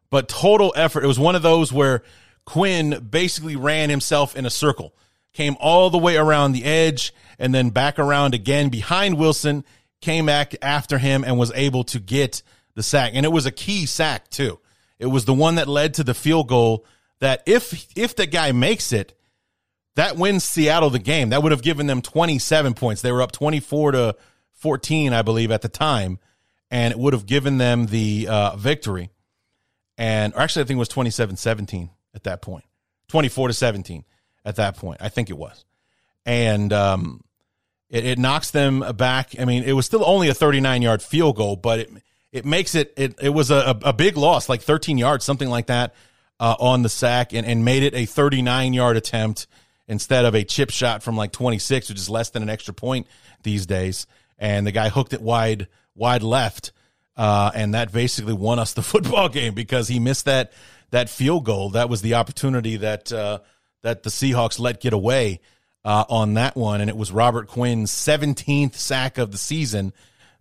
[0.09, 1.03] But total effort.
[1.03, 2.01] It was one of those where
[2.45, 4.95] Quinn basically ran himself in a circle,
[5.33, 9.63] came all the way around the edge, and then back around again behind Wilson,
[10.01, 12.41] came back after him and was able to get
[12.73, 13.12] the sack.
[13.13, 14.59] And it was a key sack too.
[14.97, 16.85] It was the one that led to the field goal
[17.19, 19.13] that if if the guy makes it,
[19.95, 21.30] that wins Seattle the game.
[21.30, 23.02] That would have given them 27 points.
[23.02, 24.15] They were up 24 to
[24.54, 26.19] 14, I believe, at the time,
[26.69, 29.10] and it would have given them the uh, victory.
[29.97, 32.65] And actually, I think it was 27 17 at that point,
[33.10, 34.06] 24 to 17
[34.45, 35.02] at that point.
[35.02, 35.65] I think it was.
[36.25, 37.23] And um,
[37.89, 39.32] it, it knocks them back.
[39.39, 41.91] I mean, it was still only a 39 yard field goal, but it,
[42.32, 45.67] it makes it, it, it was a, a big loss, like 13 yards, something like
[45.67, 45.93] that.
[46.41, 49.45] Uh, on the sack and, and made it a 39 yard attempt
[49.89, 53.08] instead of a chip shot from like 26, which is less than an extra point
[53.43, 54.08] these days.
[54.38, 56.71] And the guy hooked it wide, wide left.
[57.17, 60.54] Uh, and that basically won us the football game because he missed that
[60.91, 61.71] that field goal.
[61.71, 63.39] That was the opportunity that uh,
[63.82, 65.41] that the Seahawks let get away
[65.84, 69.93] uh, on that one, and it was Robert Quinn's 17th sack of the season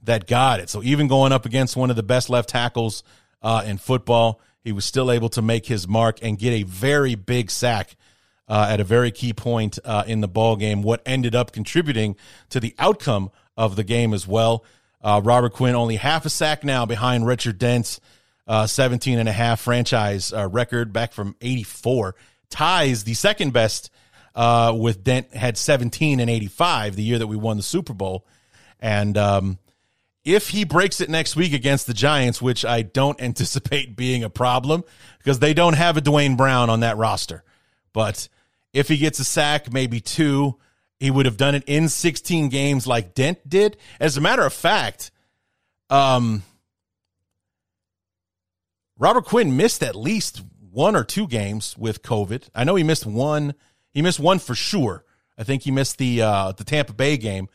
[0.04, 0.70] that got it.
[0.70, 3.02] So even going up against one of the best left tackles
[3.42, 4.40] uh, in football.
[4.62, 7.96] He was still able to make his mark and get a very big sack
[8.48, 10.82] uh, at a very key point uh, in the ball game.
[10.82, 12.16] What ended up contributing
[12.50, 14.64] to the outcome of the game as well.
[15.02, 18.00] Uh, Robert Quinn only half a sack now behind Richard Dent's
[18.46, 22.14] uh, 17 and a half franchise uh, record back from 84.
[22.50, 23.90] Ties the second best
[24.34, 28.26] uh, with Dent had 17 and 85 the year that we won the Super Bowl.
[28.80, 29.58] And um,
[30.24, 34.30] if he breaks it next week against the Giants, which I don't anticipate being a
[34.30, 34.84] problem
[35.18, 37.44] because they don't have a Duane Brown on that roster.
[37.92, 38.28] But
[38.72, 40.58] if he gets a sack, maybe two,
[40.98, 43.76] he would have done it in 16 games like Dent did.
[44.00, 45.10] As a matter of fact,
[45.90, 46.42] um,
[48.98, 52.48] Robert Quinn missed at least one or two games with COVID.
[52.54, 53.54] I know he missed one.
[53.92, 55.04] He missed one for sure.
[55.36, 57.48] I think he missed the uh, the Tampa Bay game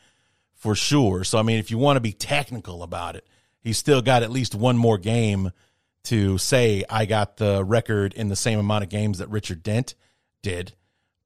[0.54, 1.22] for sure.
[1.24, 3.26] So I mean, if you want to be technical about it,
[3.60, 5.52] he's still got at least one more game
[6.04, 9.94] to say I got the record in the same amount of games that Richard Dent
[10.42, 10.74] did.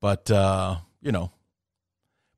[0.00, 1.32] But uh, you know,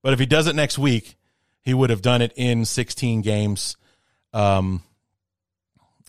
[0.02, 1.16] but if he does it next week,
[1.62, 3.76] he would have done it in 16 games.
[4.32, 4.82] Um,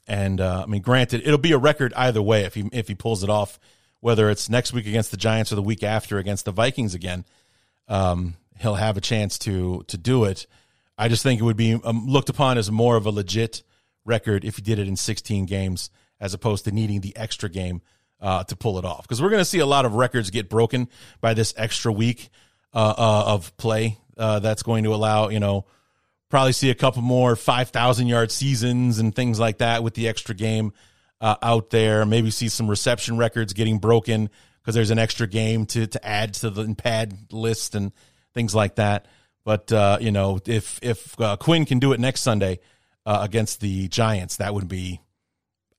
[0.07, 2.95] and uh, I mean, granted, it'll be a record either way if he if he
[2.95, 3.59] pulls it off,
[3.99, 7.25] whether it's next week against the Giants or the week after against the Vikings again.
[7.87, 10.47] Um, he'll have a chance to to do it.
[10.97, 13.63] I just think it would be um, looked upon as more of a legit
[14.05, 17.81] record if he did it in 16 games as opposed to needing the extra game
[18.21, 19.03] uh, to pull it off.
[19.03, 20.87] Because we're going to see a lot of records get broken
[21.19, 22.29] by this extra week
[22.73, 23.97] uh, uh, of play.
[24.17, 25.65] Uh, that's going to allow you know
[26.31, 30.33] probably see a couple more 5,000 yard seasons and things like that with the extra
[30.33, 30.73] game
[31.19, 32.05] uh, out there.
[32.05, 34.29] Maybe see some reception records getting broken
[34.61, 37.91] because there's an extra game to, to add to the pad list and
[38.33, 39.05] things like that.
[39.43, 42.59] But, uh, you know, if, if uh, Quinn can do it next Sunday
[43.05, 45.01] uh, against the Giants, that would be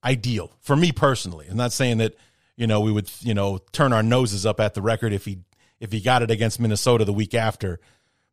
[0.05, 1.47] ideal for me personally.
[1.49, 2.15] I'm not saying that,
[2.57, 5.39] you know, we would, you know, turn our noses up at the record if he,
[5.81, 7.81] if he got it against Minnesota the week after.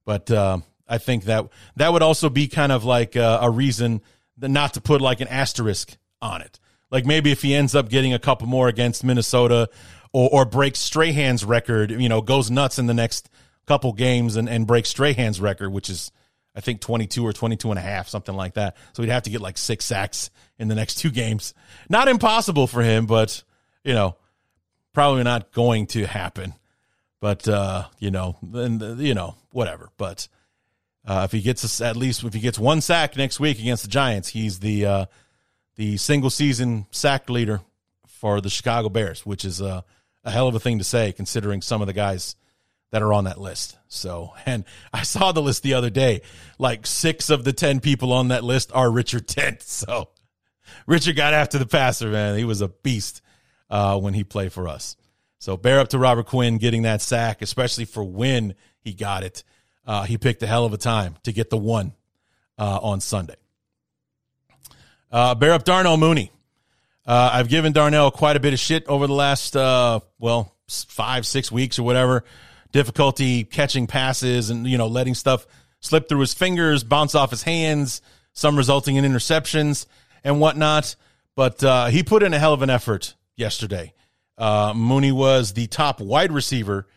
[0.06, 4.02] But, uh, I think that that would also be kind of like a, a reason
[4.38, 6.60] not to put like an asterisk on it.
[6.92, 9.70] Like maybe if he ends up getting a couple more against Minnesota
[10.12, 13.30] or, or breaks Strahan's record, you know, goes nuts in the next
[13.68, 16.12] couple games and, and breaks Strahan's record, which is,
[16.56, 18.76] I think, 22 or 22 and a half, something like that.
[18.94, 21.54] So he'd have to get like six sacks in the next two games.
[21.90, 23.44] Not impossible for him, but,
[23.84, 24.16] you know,
[24.94, 26.54] probably not going to happen.
[27.22, 29.90] But, uh, you know, then, you know, whatever.
[29.98, 30.28] But,
[31.06, 33.90] uh, if he gets at least if he gets one sack next week against the
[33.90, 35.06] Giants, he's the uh,
[35.76, 37.62] the single season sack leader
[38.08, 39.84] for the Chicago Bears, which is a,
[40.24, 42.36] a hell of a thing to say considering some of the guys
[42.92, 43.78] that are on that list.
[43.88, 46.22] So, and I saw the list the other day.
[46.58, 49.62] Like six of the ten people on that list are Richard Dent.
[49.68, 50.10] So,
[50.86, 52.38] Richard got after the passer, man.
[52.38, 53.22] He was a beast
[53.70, 54.96] uh, when he played for us.
[55.40, 59.44] So, bear up to Robert Quinn getting that sack, especially for when he got it
[59.90, 61.94] uh, he picked a hell of a time to get the one
[62.60, 63.34] uh, on Sunday.
[65.12, 66.32] Uh, bear up Darnell Mooney.
[67.08, 71.26] Uh, I've given Darnell quite a bit of shit over the last, uh, well, five,
[71.26, 72.24] six weeks or whatever.
[72.72, 75.48] Difficulty catching passes and, you know, letting stuff
[75.80, 78.04] slip through his fingers, bounce off his hands,
[78.34, 79.88] some resulting in interceptions
[80.24, 80.96] and whatnot.
[81.36, 83.94] But uh, he put in a hell of an effort yesterday.
[84.38, 86.88] Mooney was the top wide receiver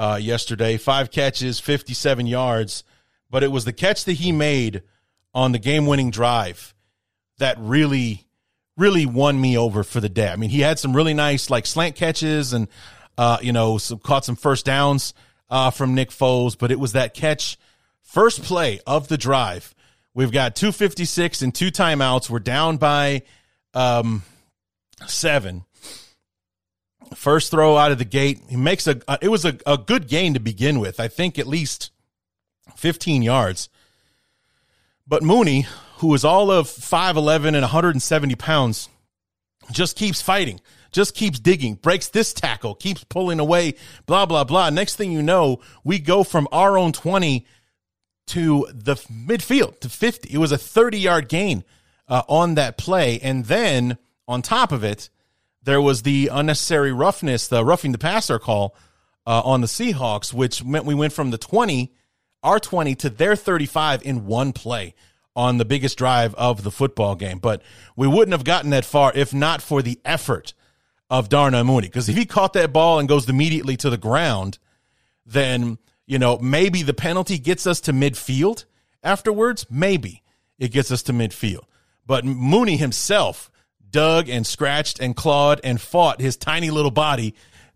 [0.00, 0.78] uh, yesterday.
[0.78, 2.84] Five catches, 57 yards.
[3.28, 4.82] But it was the catch that he made
[5.34, 6.74] on the game winning drive
[7.38, 8.26] that really,
[8.76, 10.28] really won me over for the day.
[10.28, 12.66] I mean, he had some really nice like slant catches and,
[13.18, 15.14] uh, you know, some, caught some first downs
[15.50, 17.58] uh, from Nick Foles, but it was that catch,
[18.02, 19.74] first play of the drive.
[20.14, 22.28] We've got 256 and two timeouts.
[22.28, 23.22] We're down by
[23.74, 24.22] um,
[25.06, 25.64] seven.
[27.14, 29.00] First throw out of the gate, he makes a.
[29.20, 31.00] It was a, a good gain to begin with.
[31.00, 31.90] I think at least
[32.76, 33.68] 15 yards.
[35.06, 38.88] But Mooney, who is all of 5'11 and 170 pounds,
[39.72, 40.60] just keeps fighting,
[40.92, 43.74] just keeps digging, breaks this tackle, keeps pulling away,
[44.06, 44.70] blah, blah, blah.
[44.70, 47.44] Next thing you know, we go from our own 20
[48.28, 50.32] to the midfield to 50.
[50.32, 51.64] It was a 30 yard gain
[52.08, 53.18] uh, on that play.
[53.20, 53.98] And then
[54.28, 55.10] on top of it,
[55.62, 58.74] there was the unnecessary roughness, the roughing the passer call
[59.26, 61.92] uh, on the Seahawks, which meant we went from the 20,
[62.42, 64.94] our 20, to their 35 in one play
[65.36, 67.38] on the biggest drive of the football game.
[67.38, 67.62] But
[67.96, 70.54] we wouldn't have gotten that far if not for the effort
[71.08, 71.88] of Darnell Mooney.
[71.88, 74.58] Because if he caught that ball and goes immediately to the ground,
[75.26, 78.64] then, you know, maybe the penalty gets us to midfield
[79.02, 79.66] afterwards.
[79.70, 80.22] Maybe
[80.58, 81.64] it gets us to midfield.
[82.06, 83.49] But Mooney himself
[83.90, 87.34] dug and scratched and clawed and fought his tiny little body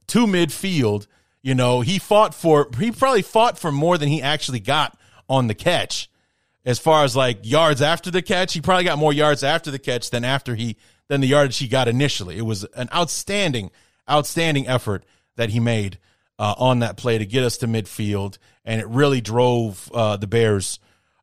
[0.09, 1.07] to midfield.
[1.43, 4.99] You know, he fought for, he probably fought for more than he actually got
[5.29, 6.09] on the catch.
[6.65, 9.79] As far as like yards after the catch, he probably got more yards after the
[9.79, 10.77] catch than after he,
[11.09, 12.39] than the yardage he got initially.
[12.39, 13.71] It was an outstanding,
[14.09, 15.05] outstanding effort
[15.37, 15.99] that he made
[16.39, 18.39] uh, on that play to get us to midfield.
[18.65, 20.79] And it really drove uh, the Bears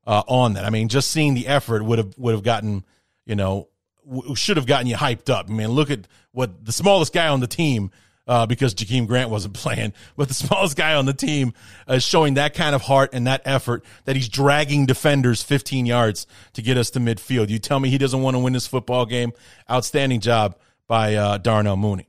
[0.06, 0.66] uh, on that.
[0.66, 2.86] I mean, just seeing the effort would have, would have gotten,
[3.26, 3.68] you know,
[4.06, 5.49] w- should have gotten you hyped up.
[5.49, 7.91] I mean, look at what the smallest guy on the team
[8.28, 9.93] uh, because Jakeem Grant wasn't playing.
[10.16, 11.54] But the smallest guy on the team
[11.88, 16.28] is showing that kind of heart and that effort that he's dragging defenders 15 yards
[16.54, 17.49] to get us to midfield.
[17.49, 19.34] You tell me he doesn't want to win this football game.
[19.70, 20.56] Outstanding job
[20.88, 22.08] by uh, Darnell Mooney.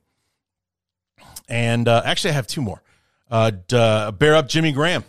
[1.49, 2.82] And uh, actually, I have two more.
[3.30, 5.05] Uh, uh, bear up Jimmy Graham.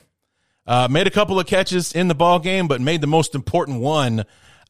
[0.65, 3.81] Uh, made a couple of catches in the ball game, but made the most important
[3.81, 4.23] one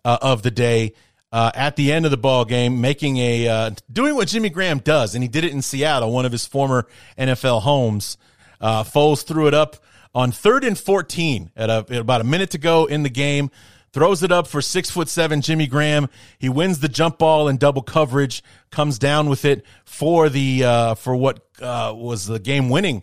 [0.03, 0.93] uh, of the day
[1.34, 4.77] uh, at the end of the ball game, making a uh, doing what Jimmy Graham
[4.77, 8.17] does, and he did it in Seattle, one of his former NFL homes.
[8.61, 9.77] Uh, Foles threw it up
[10.13, 13.49] on third and fourteen at, a, at about a minute to go in the game.
[13.93, 16.07] Throws it up for six foot seven Jimmy Graham.
[16.38, 18.43] He wins the jump ball in double coverage.
[18.69, 23.01] Comes down with it for the uh, for what uh, was the game winning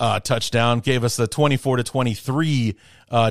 [0.00, 0.80] uh, touchdown.
[0.80, 2.76] Gave us a twenty four to twenty three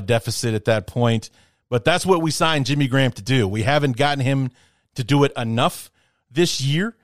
[0.06, 1.28] deficit at that point.
[1.70, 3.46] But that's what we signed Jimmy Graham to do.
[3.46, 4.50] We haven't gotten him
[4.94, 5.90] to do it enough
[6.30, 6.96] this year,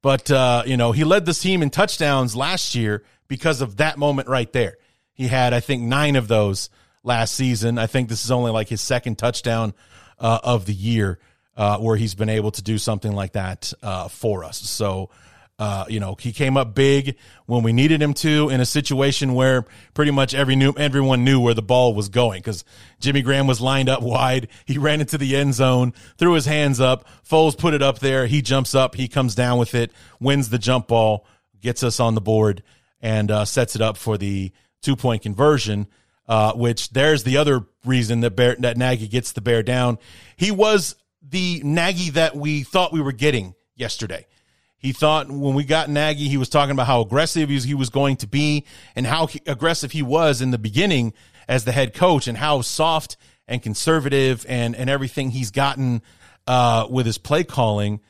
[0.00, 3.98] but uh, you know he led the team in touchdowns last year because of that
[3.98, 4.76] moment right there.
[5.14, 6.70] He had, I think, nine of those
[7.02, 7.78] last season.
[7.78, 9.74] I think this is only like his second touchdown
[10.18, 11.18] uh, of the year
[11.56, 14.58] uh, where he's been able to do something like that uh, for us.
[14.58, 15.10] So
[15.58, 19.34] uh, you know, he came up big when we needed him to in a situation
[19.34, 22.64] where pretty much every new, everyone knew where the ball was going because
[23.00, 24.48] Jimmy Graham was lined up wide.
[24.64, 27.06] He ran into the end zone, threw his hands up.
[27.28, 28.26] Foles put it up there.
[28.26, 28.94] He jumps up.
[28.94, 31.26] He comes down with it, wins the jump ball,
[31.60, 32.62] gets us on the board,
[33.00, 35.86] and uh, sets it up for the two point conversion.
[36.28, 39.98] Uh, which there's the other reason that Bear, that Nagy gets the bear down.
[40.36, 44.26] He was the Nagy that we thought we were getting yesterday.
[44.82, 48.16] He thought when we got Nagy, he was talking about how aggressive he was going
[48.16, 48.64] to be
[48.96, 51.14] and how aggressive he was in the beginning
[51.46, 53.16] as the head coach and how soft
[53.46, 56.02] and conservative and, and everything he's gotten
[56.48, 58.00] uh, with his play calling.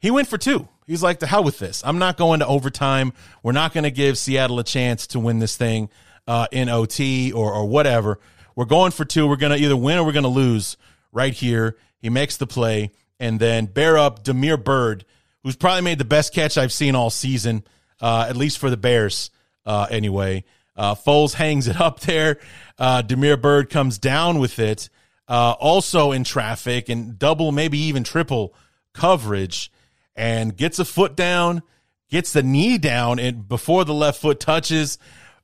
[0.00, 0.68] He went for two.
[0.88, 1.82] He's like, the hell with this.
[1.84, 3.12] I'm not going to overtime.
[3.44, 5.90] We're not going to give Seattle a chance to win this thing
[6.26, 8.18] uh, in OT or, or whatever.
[8.56, 9.28] We're going for two.
[9.28, 10.76] We're going to either win or we're going to lose
[11.12, 11.76] right here.
[11.98, 15.04] He makes the play and then bear up Damiere Byrd
[15.46, 17.62] who's probably made the best catch I've seen all season,
[18.00, 19.30] uh, at least for the Bears,
[19.64, 20.42] uh, anyway.
[20.74, 22.40] Uh, Foles hangs it up there.
[22.76, 24.90] Uh, Damiere Byrd comes down with it,
[25.28, 28.54] uh, also in traffic and double, maybe even triple
[28.92, 29.70] coverage,
[30.16, 31.62] and gets a foot down,
[32.10, 34.98] gets the knee down, and before the left foot touches,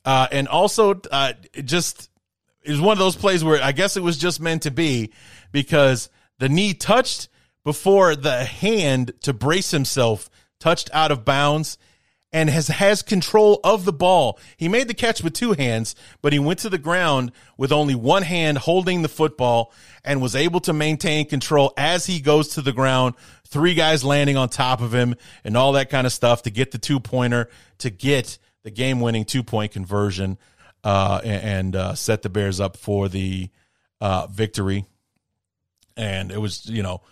[0.05, 2.11] uh, and also uh, just
[2.65, 5.13] is one of those plays where I guess it was just meant to be
[5.53, 7.29] because the knee touched
[7.65, 11.79] before the hand to brace himself touched out of bounds
[12.33, 14.39] and has has control of the ball.
[14.57, 17.95] He made the catch with two hands, but he went to the ground with only
[17.95, 19.73] one hand holding the football
[20.05, 23.15] and was able to maintain control as he goes to the ground.
[23.47, 26.71] Three guys landing on top of him and all that kind of stuff to get
[26.71, 30.39] the two pointer to get the game winning two point conversion
[30.85, 33.51] uh, and uh, set the Bears up for the
[34.01, 34.87] uh, victory.
[35.97, 37.03] And it was, you know,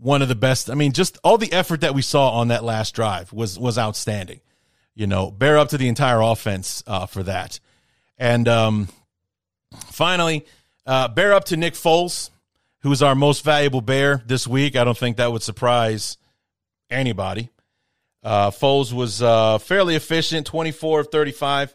[0.00, 0.70] one of the best.
[0.70, 3.78] I mean, just all the effort that we saw on that last drive was was
[3.78, 4.40] outstanding.
[4.94, 7.60] You know, bear up to the entire offense uh, for that.
[8.18, 8.88] And um,
[9.86, 10.44] finally,
[10.86, 12.30] uh, bear up to Nick Foles,
[12.80, 14.76] who is our most valuable bear this week.
[14.76, 16.18] I don't think that would surprise
[16.90, 17.50] anybody.
[18.22, 21.74] Uh, Foles was uh, fairly efficient, 24 of 35,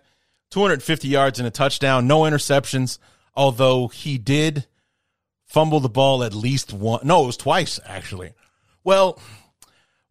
[0.51, 2.99] 250 yards and a touchdown, no interceptions,
[3.33, 4.67] although he did
[5.45, 7.01] fumbled the ball at least one.
[7.03, 8.33] No, it was twice actually.
[8.83, 9.19] Well,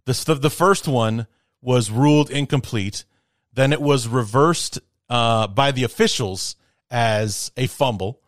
[0.04, 1.26] the the first one
[1.60, 3.04] was ruled incomplete.
[3.52, 6.56] Then it was reversed uh, by the officials
[6.90, 8.20] as a fumble.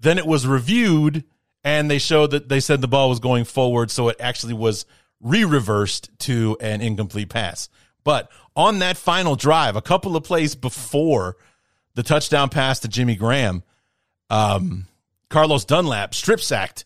[0.00, 1.24] Then it was reviewed,
[1.62, 4.84] and they showed that they said the ball was going forward, so it actually was
[5.20, 7.68] re-reversed to an incomplete pass.
[8.02, 11.36] But on that final drive, a couple of plays before
[11.94, 13.62] the touchdown pass to Jimmy Graham,
[14.28, 14.86] um,
[15.28, 16.84] Carlos Dunlap strip sacked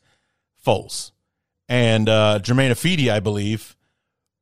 [0.65, 1.13] Foles.
[1.69, 3.77] And uh, Germain Ifedi, I believe,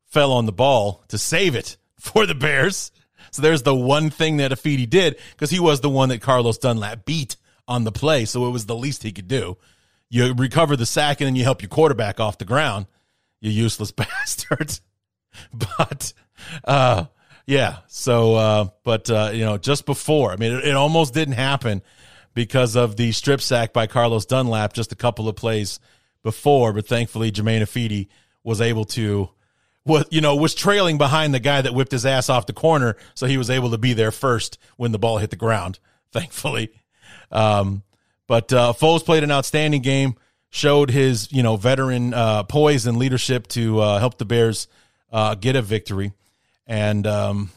[0.07, 2.93] fell on the ball to save it for the Bears.
[3.33, 6.59] So there's the one thing that Ifedi did because he was the one that Carlos
[6.59, 7.37] Dunlap beat
[7.69, 8.25] on the play.
[8.25, 9.57] So it was the least he could do.
[10.09, 12.87] You recover the sack and then you help your quarterback off the ground.
[13.41, 14.79] You useless bastard.
[15.53, 16.13] but
[16.65, 17.07] uh,
[17.47, 17.79] yeah.
[17.89, 21.83] So, uh, but uh, you know, just before, I mean, it, it almost didn't happen
[22.37, 25.81] because of the strip sack by Carlos Dunlap just a couple of plays
[26.23, 28.09] before, but thankfully Germain Ifedi
[28.45, 29.31] was able to
[29.87, 32.97] was you know was trailing behind the guy that whipped his ass off the corner,
[33.15, 35.79] so he was able to be there first when the ball hit the ground.
[36.13, 36.71] Thankfully,
[37.33, 37.83] um,
[38.27, 40.15] but uh, Foles played an outstanding game,
[40.51, 44.69] showed his you know veteran uh, poise and leadership to uh, help the Bears
[45.11, 46.13] uh, get a victory,
[46.67, 47.51] and um,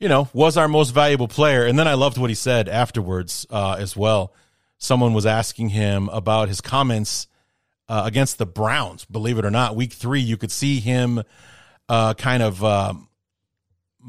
[0.00, 1.64] you know was our most valuable player.
[1.64, 4.32] And then I loved what he said afterwards uh, as well.
[4.78, 7.28] Someone was asking him about his comments
[7.88, 9.04] uh, against the Browns.
[9.04, 11.22] Believe it or not, Week Three, you could see him
[11.88, 13.08] uh, kind of um,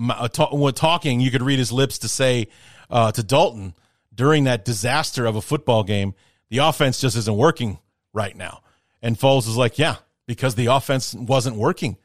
[0.09, 1.19] uh, talk, talking.
[1.19, 2.47] You could read his lips to say
[2.89, 3.75] uh, to Dalton
[4.13, 6.13] during that disaster of a football game,
[6.49, 7.79] the offense just isn't working
[8.13, 8.61] right now.
[9.01, 9.95] And Foles is like, yeah,
[10.27, 11.97] because the offense wasn't working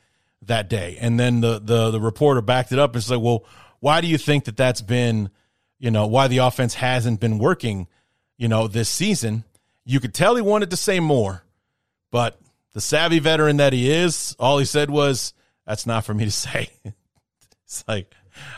[0.42, 0.96] that day.
[1.00, 3.44] And then the the the reporter backed it up and said, well,
[3.80, 5.30] why do you think that that's been,
[5.78, 7.88] you know, why the offense hasn't been working,
[8.36, 9.44] you know, this season?
[9.84, 11.44] You could tell he wanted to say more,
[12.10, 12.40] but
[12.72, 15.32] the savvy veteran that he is, all he said was,
[15.66, 16.68] "That's not for me to say."
[17.64, 18.12] it's like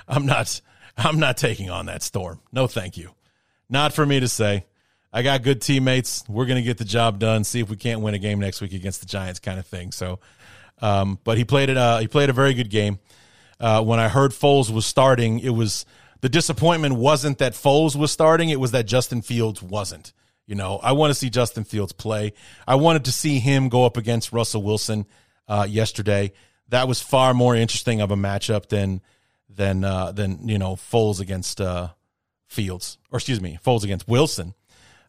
[0.06, 0.60] I'm not
[0.96, 2.40] I'm not taking on that storm.
[2.52, 3.10] No, thank you.
[3.68, 4.66] Not for me to say.
[5.12, 6.24] I got good teammates.
[6.28, 7.44] We're going to get the job done.
[7.44, 9.92] See if we can't win a game next week against the Giants, kind of thing.
[9.92, 10.18] So,
[10.82, 11.76] um, but he played it.
[11.76, 12.98] Uh, he played a very good game.
[13.60, 15.84] Uh, when I heard Foles was starting, it was
[16.20, 18.50] the disappointment wasn't that Foles was starting.
[18.50, 20.12] It was that Justin Fields wasn't.
[20.46, 22.32] You know, I want to see Justin Fields play.
[22.66, 25.06] I wanted to see him go up against Russell Wilson
[25.46, 26.32] uh, yesterday.
[26.68, 29.02] That was far more interesting of a matchup than
[29.48, 31.88] than uh, than you know Foles against uh,
[32.46, 34.54] Fields, or excuse me, Foles against Wilson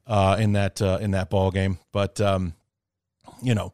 [0.08, 1.78] uh, in that uh, in that ball game.
[1.92, 2.54] But um,
[3.42, 3.74] you know,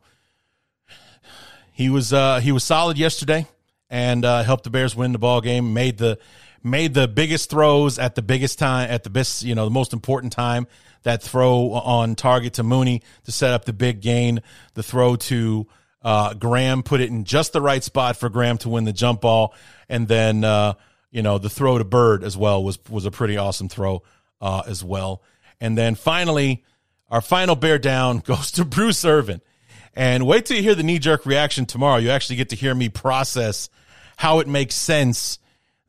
[1.72, 3.48] he was uh, he was solid yesterday
[3.90, 5.74] and uh, helped the Bears win the ball game.
[5.74, 6.20] Made the
[6.64, 9.94] made the biggest throws at the biggest time at the best you know the most
[9.94, 10.68] important time.
[11.04, 14.42] That throw on target to Mooney to set up the big gain.
[14.74, 15.68] The throw to
[16.02, 19.22] uh, Graham put it in just the right spot for Graham to win the jump
[19.22, 19.54] ball,
[19.88, 20.74] and then uh,
[21.12, 24.04] you know the throw to Byrd as well was was a pretty awesome throw
[24.42, 25.22] uh, as well.
[25.62, 26.64] And then finally,
[27.10, 29.42] our final bear down goes to Bruce Irvin.
[29.96, 31.98] And wait till you hear the knee jerk reaction tomorrow.
[31.98, 33.70] You actually get to hear me process
[34.18, 35.39] how it makes sense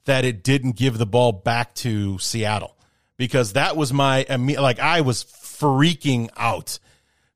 [0.04, 2.76] that it didn't give the ball back to Seattle
[3.16, 6.78] because that was my like I was freaking out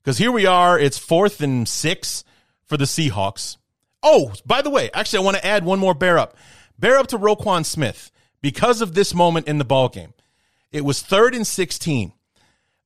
[0.01, 0.79] because here we are.
[0.79, 2.23] It's fourth and six
[2.65, 3.57] for the Seahawks.
[4.03, 6.35] Oh, by the way, actually, I want to add one more bear up.
[6.79, 8.11] Bear up to Roquan Smith
[8.41, 10.13] because of this moment in the ball game.
[10.71, 12.13] It was third and 16.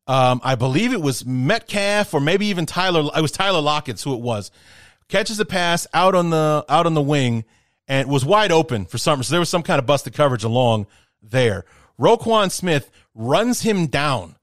[0.07, 3.09] Um, I believe it was Metcalf or maybe even Tyler.
[3.15, 4.51] It was Tyler Lockett's who it was.
[5.07, 7.45] Catches a pass out on the out on the wing
[7.87, 9.23] and was wide open for some.
[9.23, 10.87] So there was some kind of busted coverage along
[11.21, 11.65] there.
[11.99, 14.35] Roquan Smith runs him down,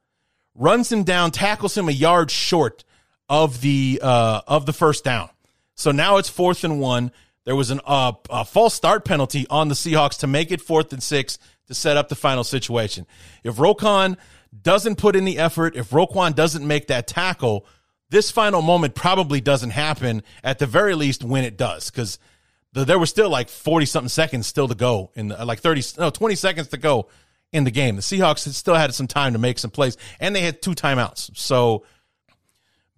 [0.54, 2.84] runs him down, tackles him a yard short
[3.28, 5.30] of the uh, of the first down.
[5.74, 7.12] So now it's fourth and one.
[7.44, 10.92] There was an uh, a false start penalty on the Seahawks to make it fourth
[10.92, 13.06] and six to set up the final situation.
[13.42, 14.16] If Roquan
[14.60, 17.66] doesn't put in the effort, if Roquan doesn't make that tackle,
[18.10, 22.18] this final moment probably doesn't happen at the very least when it does because
[22.72, 25.82] the, there was still like 40 something seconds still to go in the, like 30
[25.98, 27.08] no 20 seconds to go
[27.52, 27.96] in the game.
[27.96, 30.72] The seahawks had still had some time to make some plays and they had two
[30.72, 31.36] timeouts.
[31.36, 31.84] So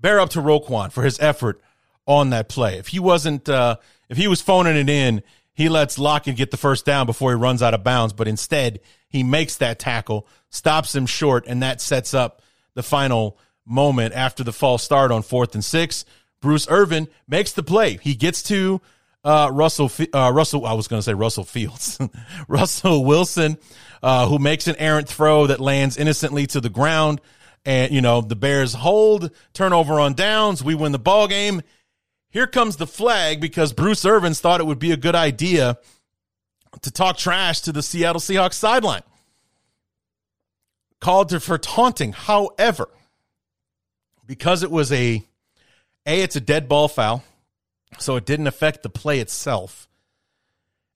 [0.00, 1.60] bear up to roquan for his effort
[2.06, 2.78] on that play.
[2.78, 3.76] If he wasn't uh,
[4.08, 5.22] if he was phoning it in,
[5.54, 8.80] he lets Lockett get the first down before he runs out of bounds, but instead
[9.08, 12.42] he makes that tackle, stops him short, and that sets up
[12.74, 16.04] the final moment after the false start on fourth and six.
[16.40, 17.98] Bruce Irvin makes the play.
[18.02, 18.80] He gets to
[19.22, 21.98] uh, Russell, uh, Russell, I was going to say Russell Fields,
[22.48, 23.56] Russell Wilson,
[24.02, 27.20] uh, who makes an errant throw that lands innocently to the ground.
[27.64, 30.62] And, you know, the Bears hold, turnover on downs.
[30.62, 31.62] We win the ball game.
[32.34, 35.78] Here comes the flag because Bruce Irvin thought it would be a good idea
[36.82, 39.04] to talk trash to the Seattle Seahawks sideline.
[41.00, 42.12] Called for taunting.
[42.12, 42.88] However,
[44.26, 45.22] because it was a
[46.06, 47.22] a it's a dead ball foul,
[47.98, 49.88] so it didn't affect the play itself.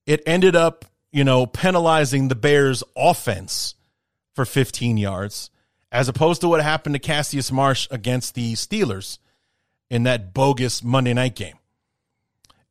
[0.06, 3.76] It ended up, you know, penalizing the Bears offense
[4.34, 5.50] for 15 yards
[5.92, 9.18] as opposed to what happened to Cassius Marsh against the Steelers
[9.90, 11.54] in that bogus Monday night game.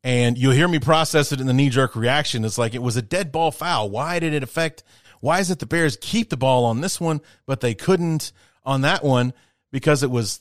[0.04, 2.44] And you'll hear me process it in the knee jerk reaction.
[2.44, 3.90] It's like it was a dead ball foul.
[3.90, 4.84] Why did it affect?
[5.20, 8.32] Why is it the Bears keep the ball on this one, but they couldn't
[8.64, 9.32] on that one
[9.72, 10.40] because it was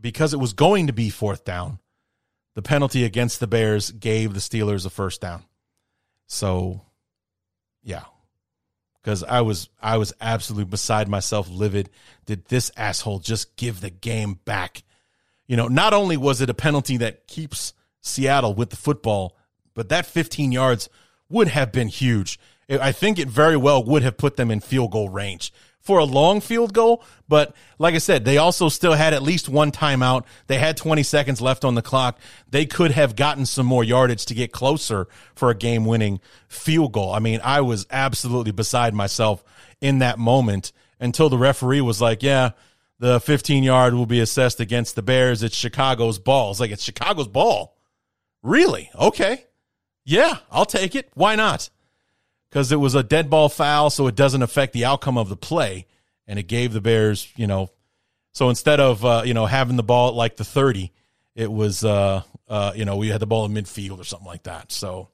[0.00, 1.80] because it was going to be fourth down.
[2.54, 5.42] the penalty against the Bears gave the Steelers a first down.
[6.26, 6.82] So,
[7.82, 8.04] yeah,
[9.02, 11.90] because I was I was absolutely beside myself, livid.
[12.26, 14.82] Did this asshole just give the game back?
[15.46, 19.36] You know, not only was it a penalty that keeps Seattle with the football,
[19.74, 20.88] but that 15 yards
[21.28, 22.38] would have been huge.
[22.68, 25.52] I think it very well would have put them in field goal range
[25.84, 27.04] for a long field goal.
[27.28, 30.24] But like I said, they also still had at least one timeout.
[30.46, 32.18] They had 20 seconds left on the clock.
[32.50, 36.92] They could have gotten some more yardage to get closer for a game winning field
[36.92, 37.12] goal.
[37.12, 39.44] I mean, I was absolutely beside myself
[39.80, 42.52] in that moment until the referee was like, yeah,
[43.04, 45.42] the 15 yard will be assessed against the Bears.
[45.42, 46.50] It's Chicago's ball.
[46.50, 47.76] It's like, it's Chicago's ball.
[48.42, 48.90] Really?
[48.94, 49.44] Okay.
[50.04, 51.10] Yeah, I'll take it.
[51.14, 51.70] Why not?
[52.54, 55.36] because it was a dead ball foul, so it doesn't affect the outcome of the
[55.36, 55.86] play.
[56.28, 57.68] And it gave the Bears, you know,
[58.30, 60.92] so instead of, uh, you know, having the ball at like the 30,
[61.34, 64.44] it was, uh, uh, you know, we had the ball in midfield or something like
[64.44, 64.70] that.
[64.70, 65.08] So,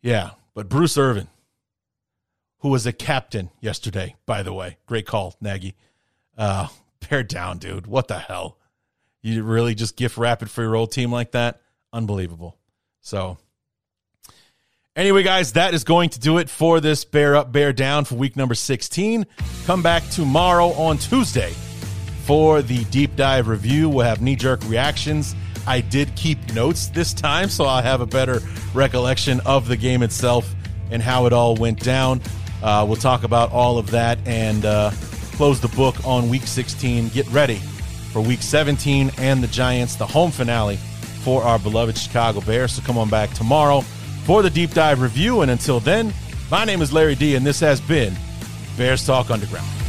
[0.00, 0.30] yeah.
[0.54, 1.28] But Bruce Irvin,
[2.60, 5.74] who was a captain yesterday, by the way, great call, Nagy.
[6.38, 6.68] Uh,
[7.08, 7.86] bear down, dude.
[7.86, 8.58] What the hell?
[9.22, 11.60] You really just gift wrap it for your old team like that?
[11.92, 12.56] Unbelievable.
[13.00, 13.38] So,
[14.96, 18.14] Anyway, guys, that is going to do it for this Bear Up, Bear Down for
[18.14, 19.26] week number 16.
[19.66, 21.52] Come back tomorrow on Tuesday
[22.24, 23.90] for the deep dive review.
[23.90, 25.36] We'll have knee jerk reactions.
[25.66, 28.40] I did keep notes this time, so I'll have a better
[28.72, 30.54] recollection of the game itself
[30.90, 32.22] and how it all went down.
[32.62, 34.90] Uh, we'll talk about all of that and uh,
[35.36, 37.10] close the book on week 16.
[37.10, 37.56] Get ready
[38.10, 40.76] for week 17 and the Giants, the home finale
[41.22, 42.72] for our beloved Chicago Bears.
[42.72, 43.82] So come on back tomorrow
[44.24, 45.42] for the deep dive review.
[45.42, 46.14] And until then,
[46.50, 48.14] my name is Larry D, and this has been
[48.78, 49.85] Bears Talk Underground.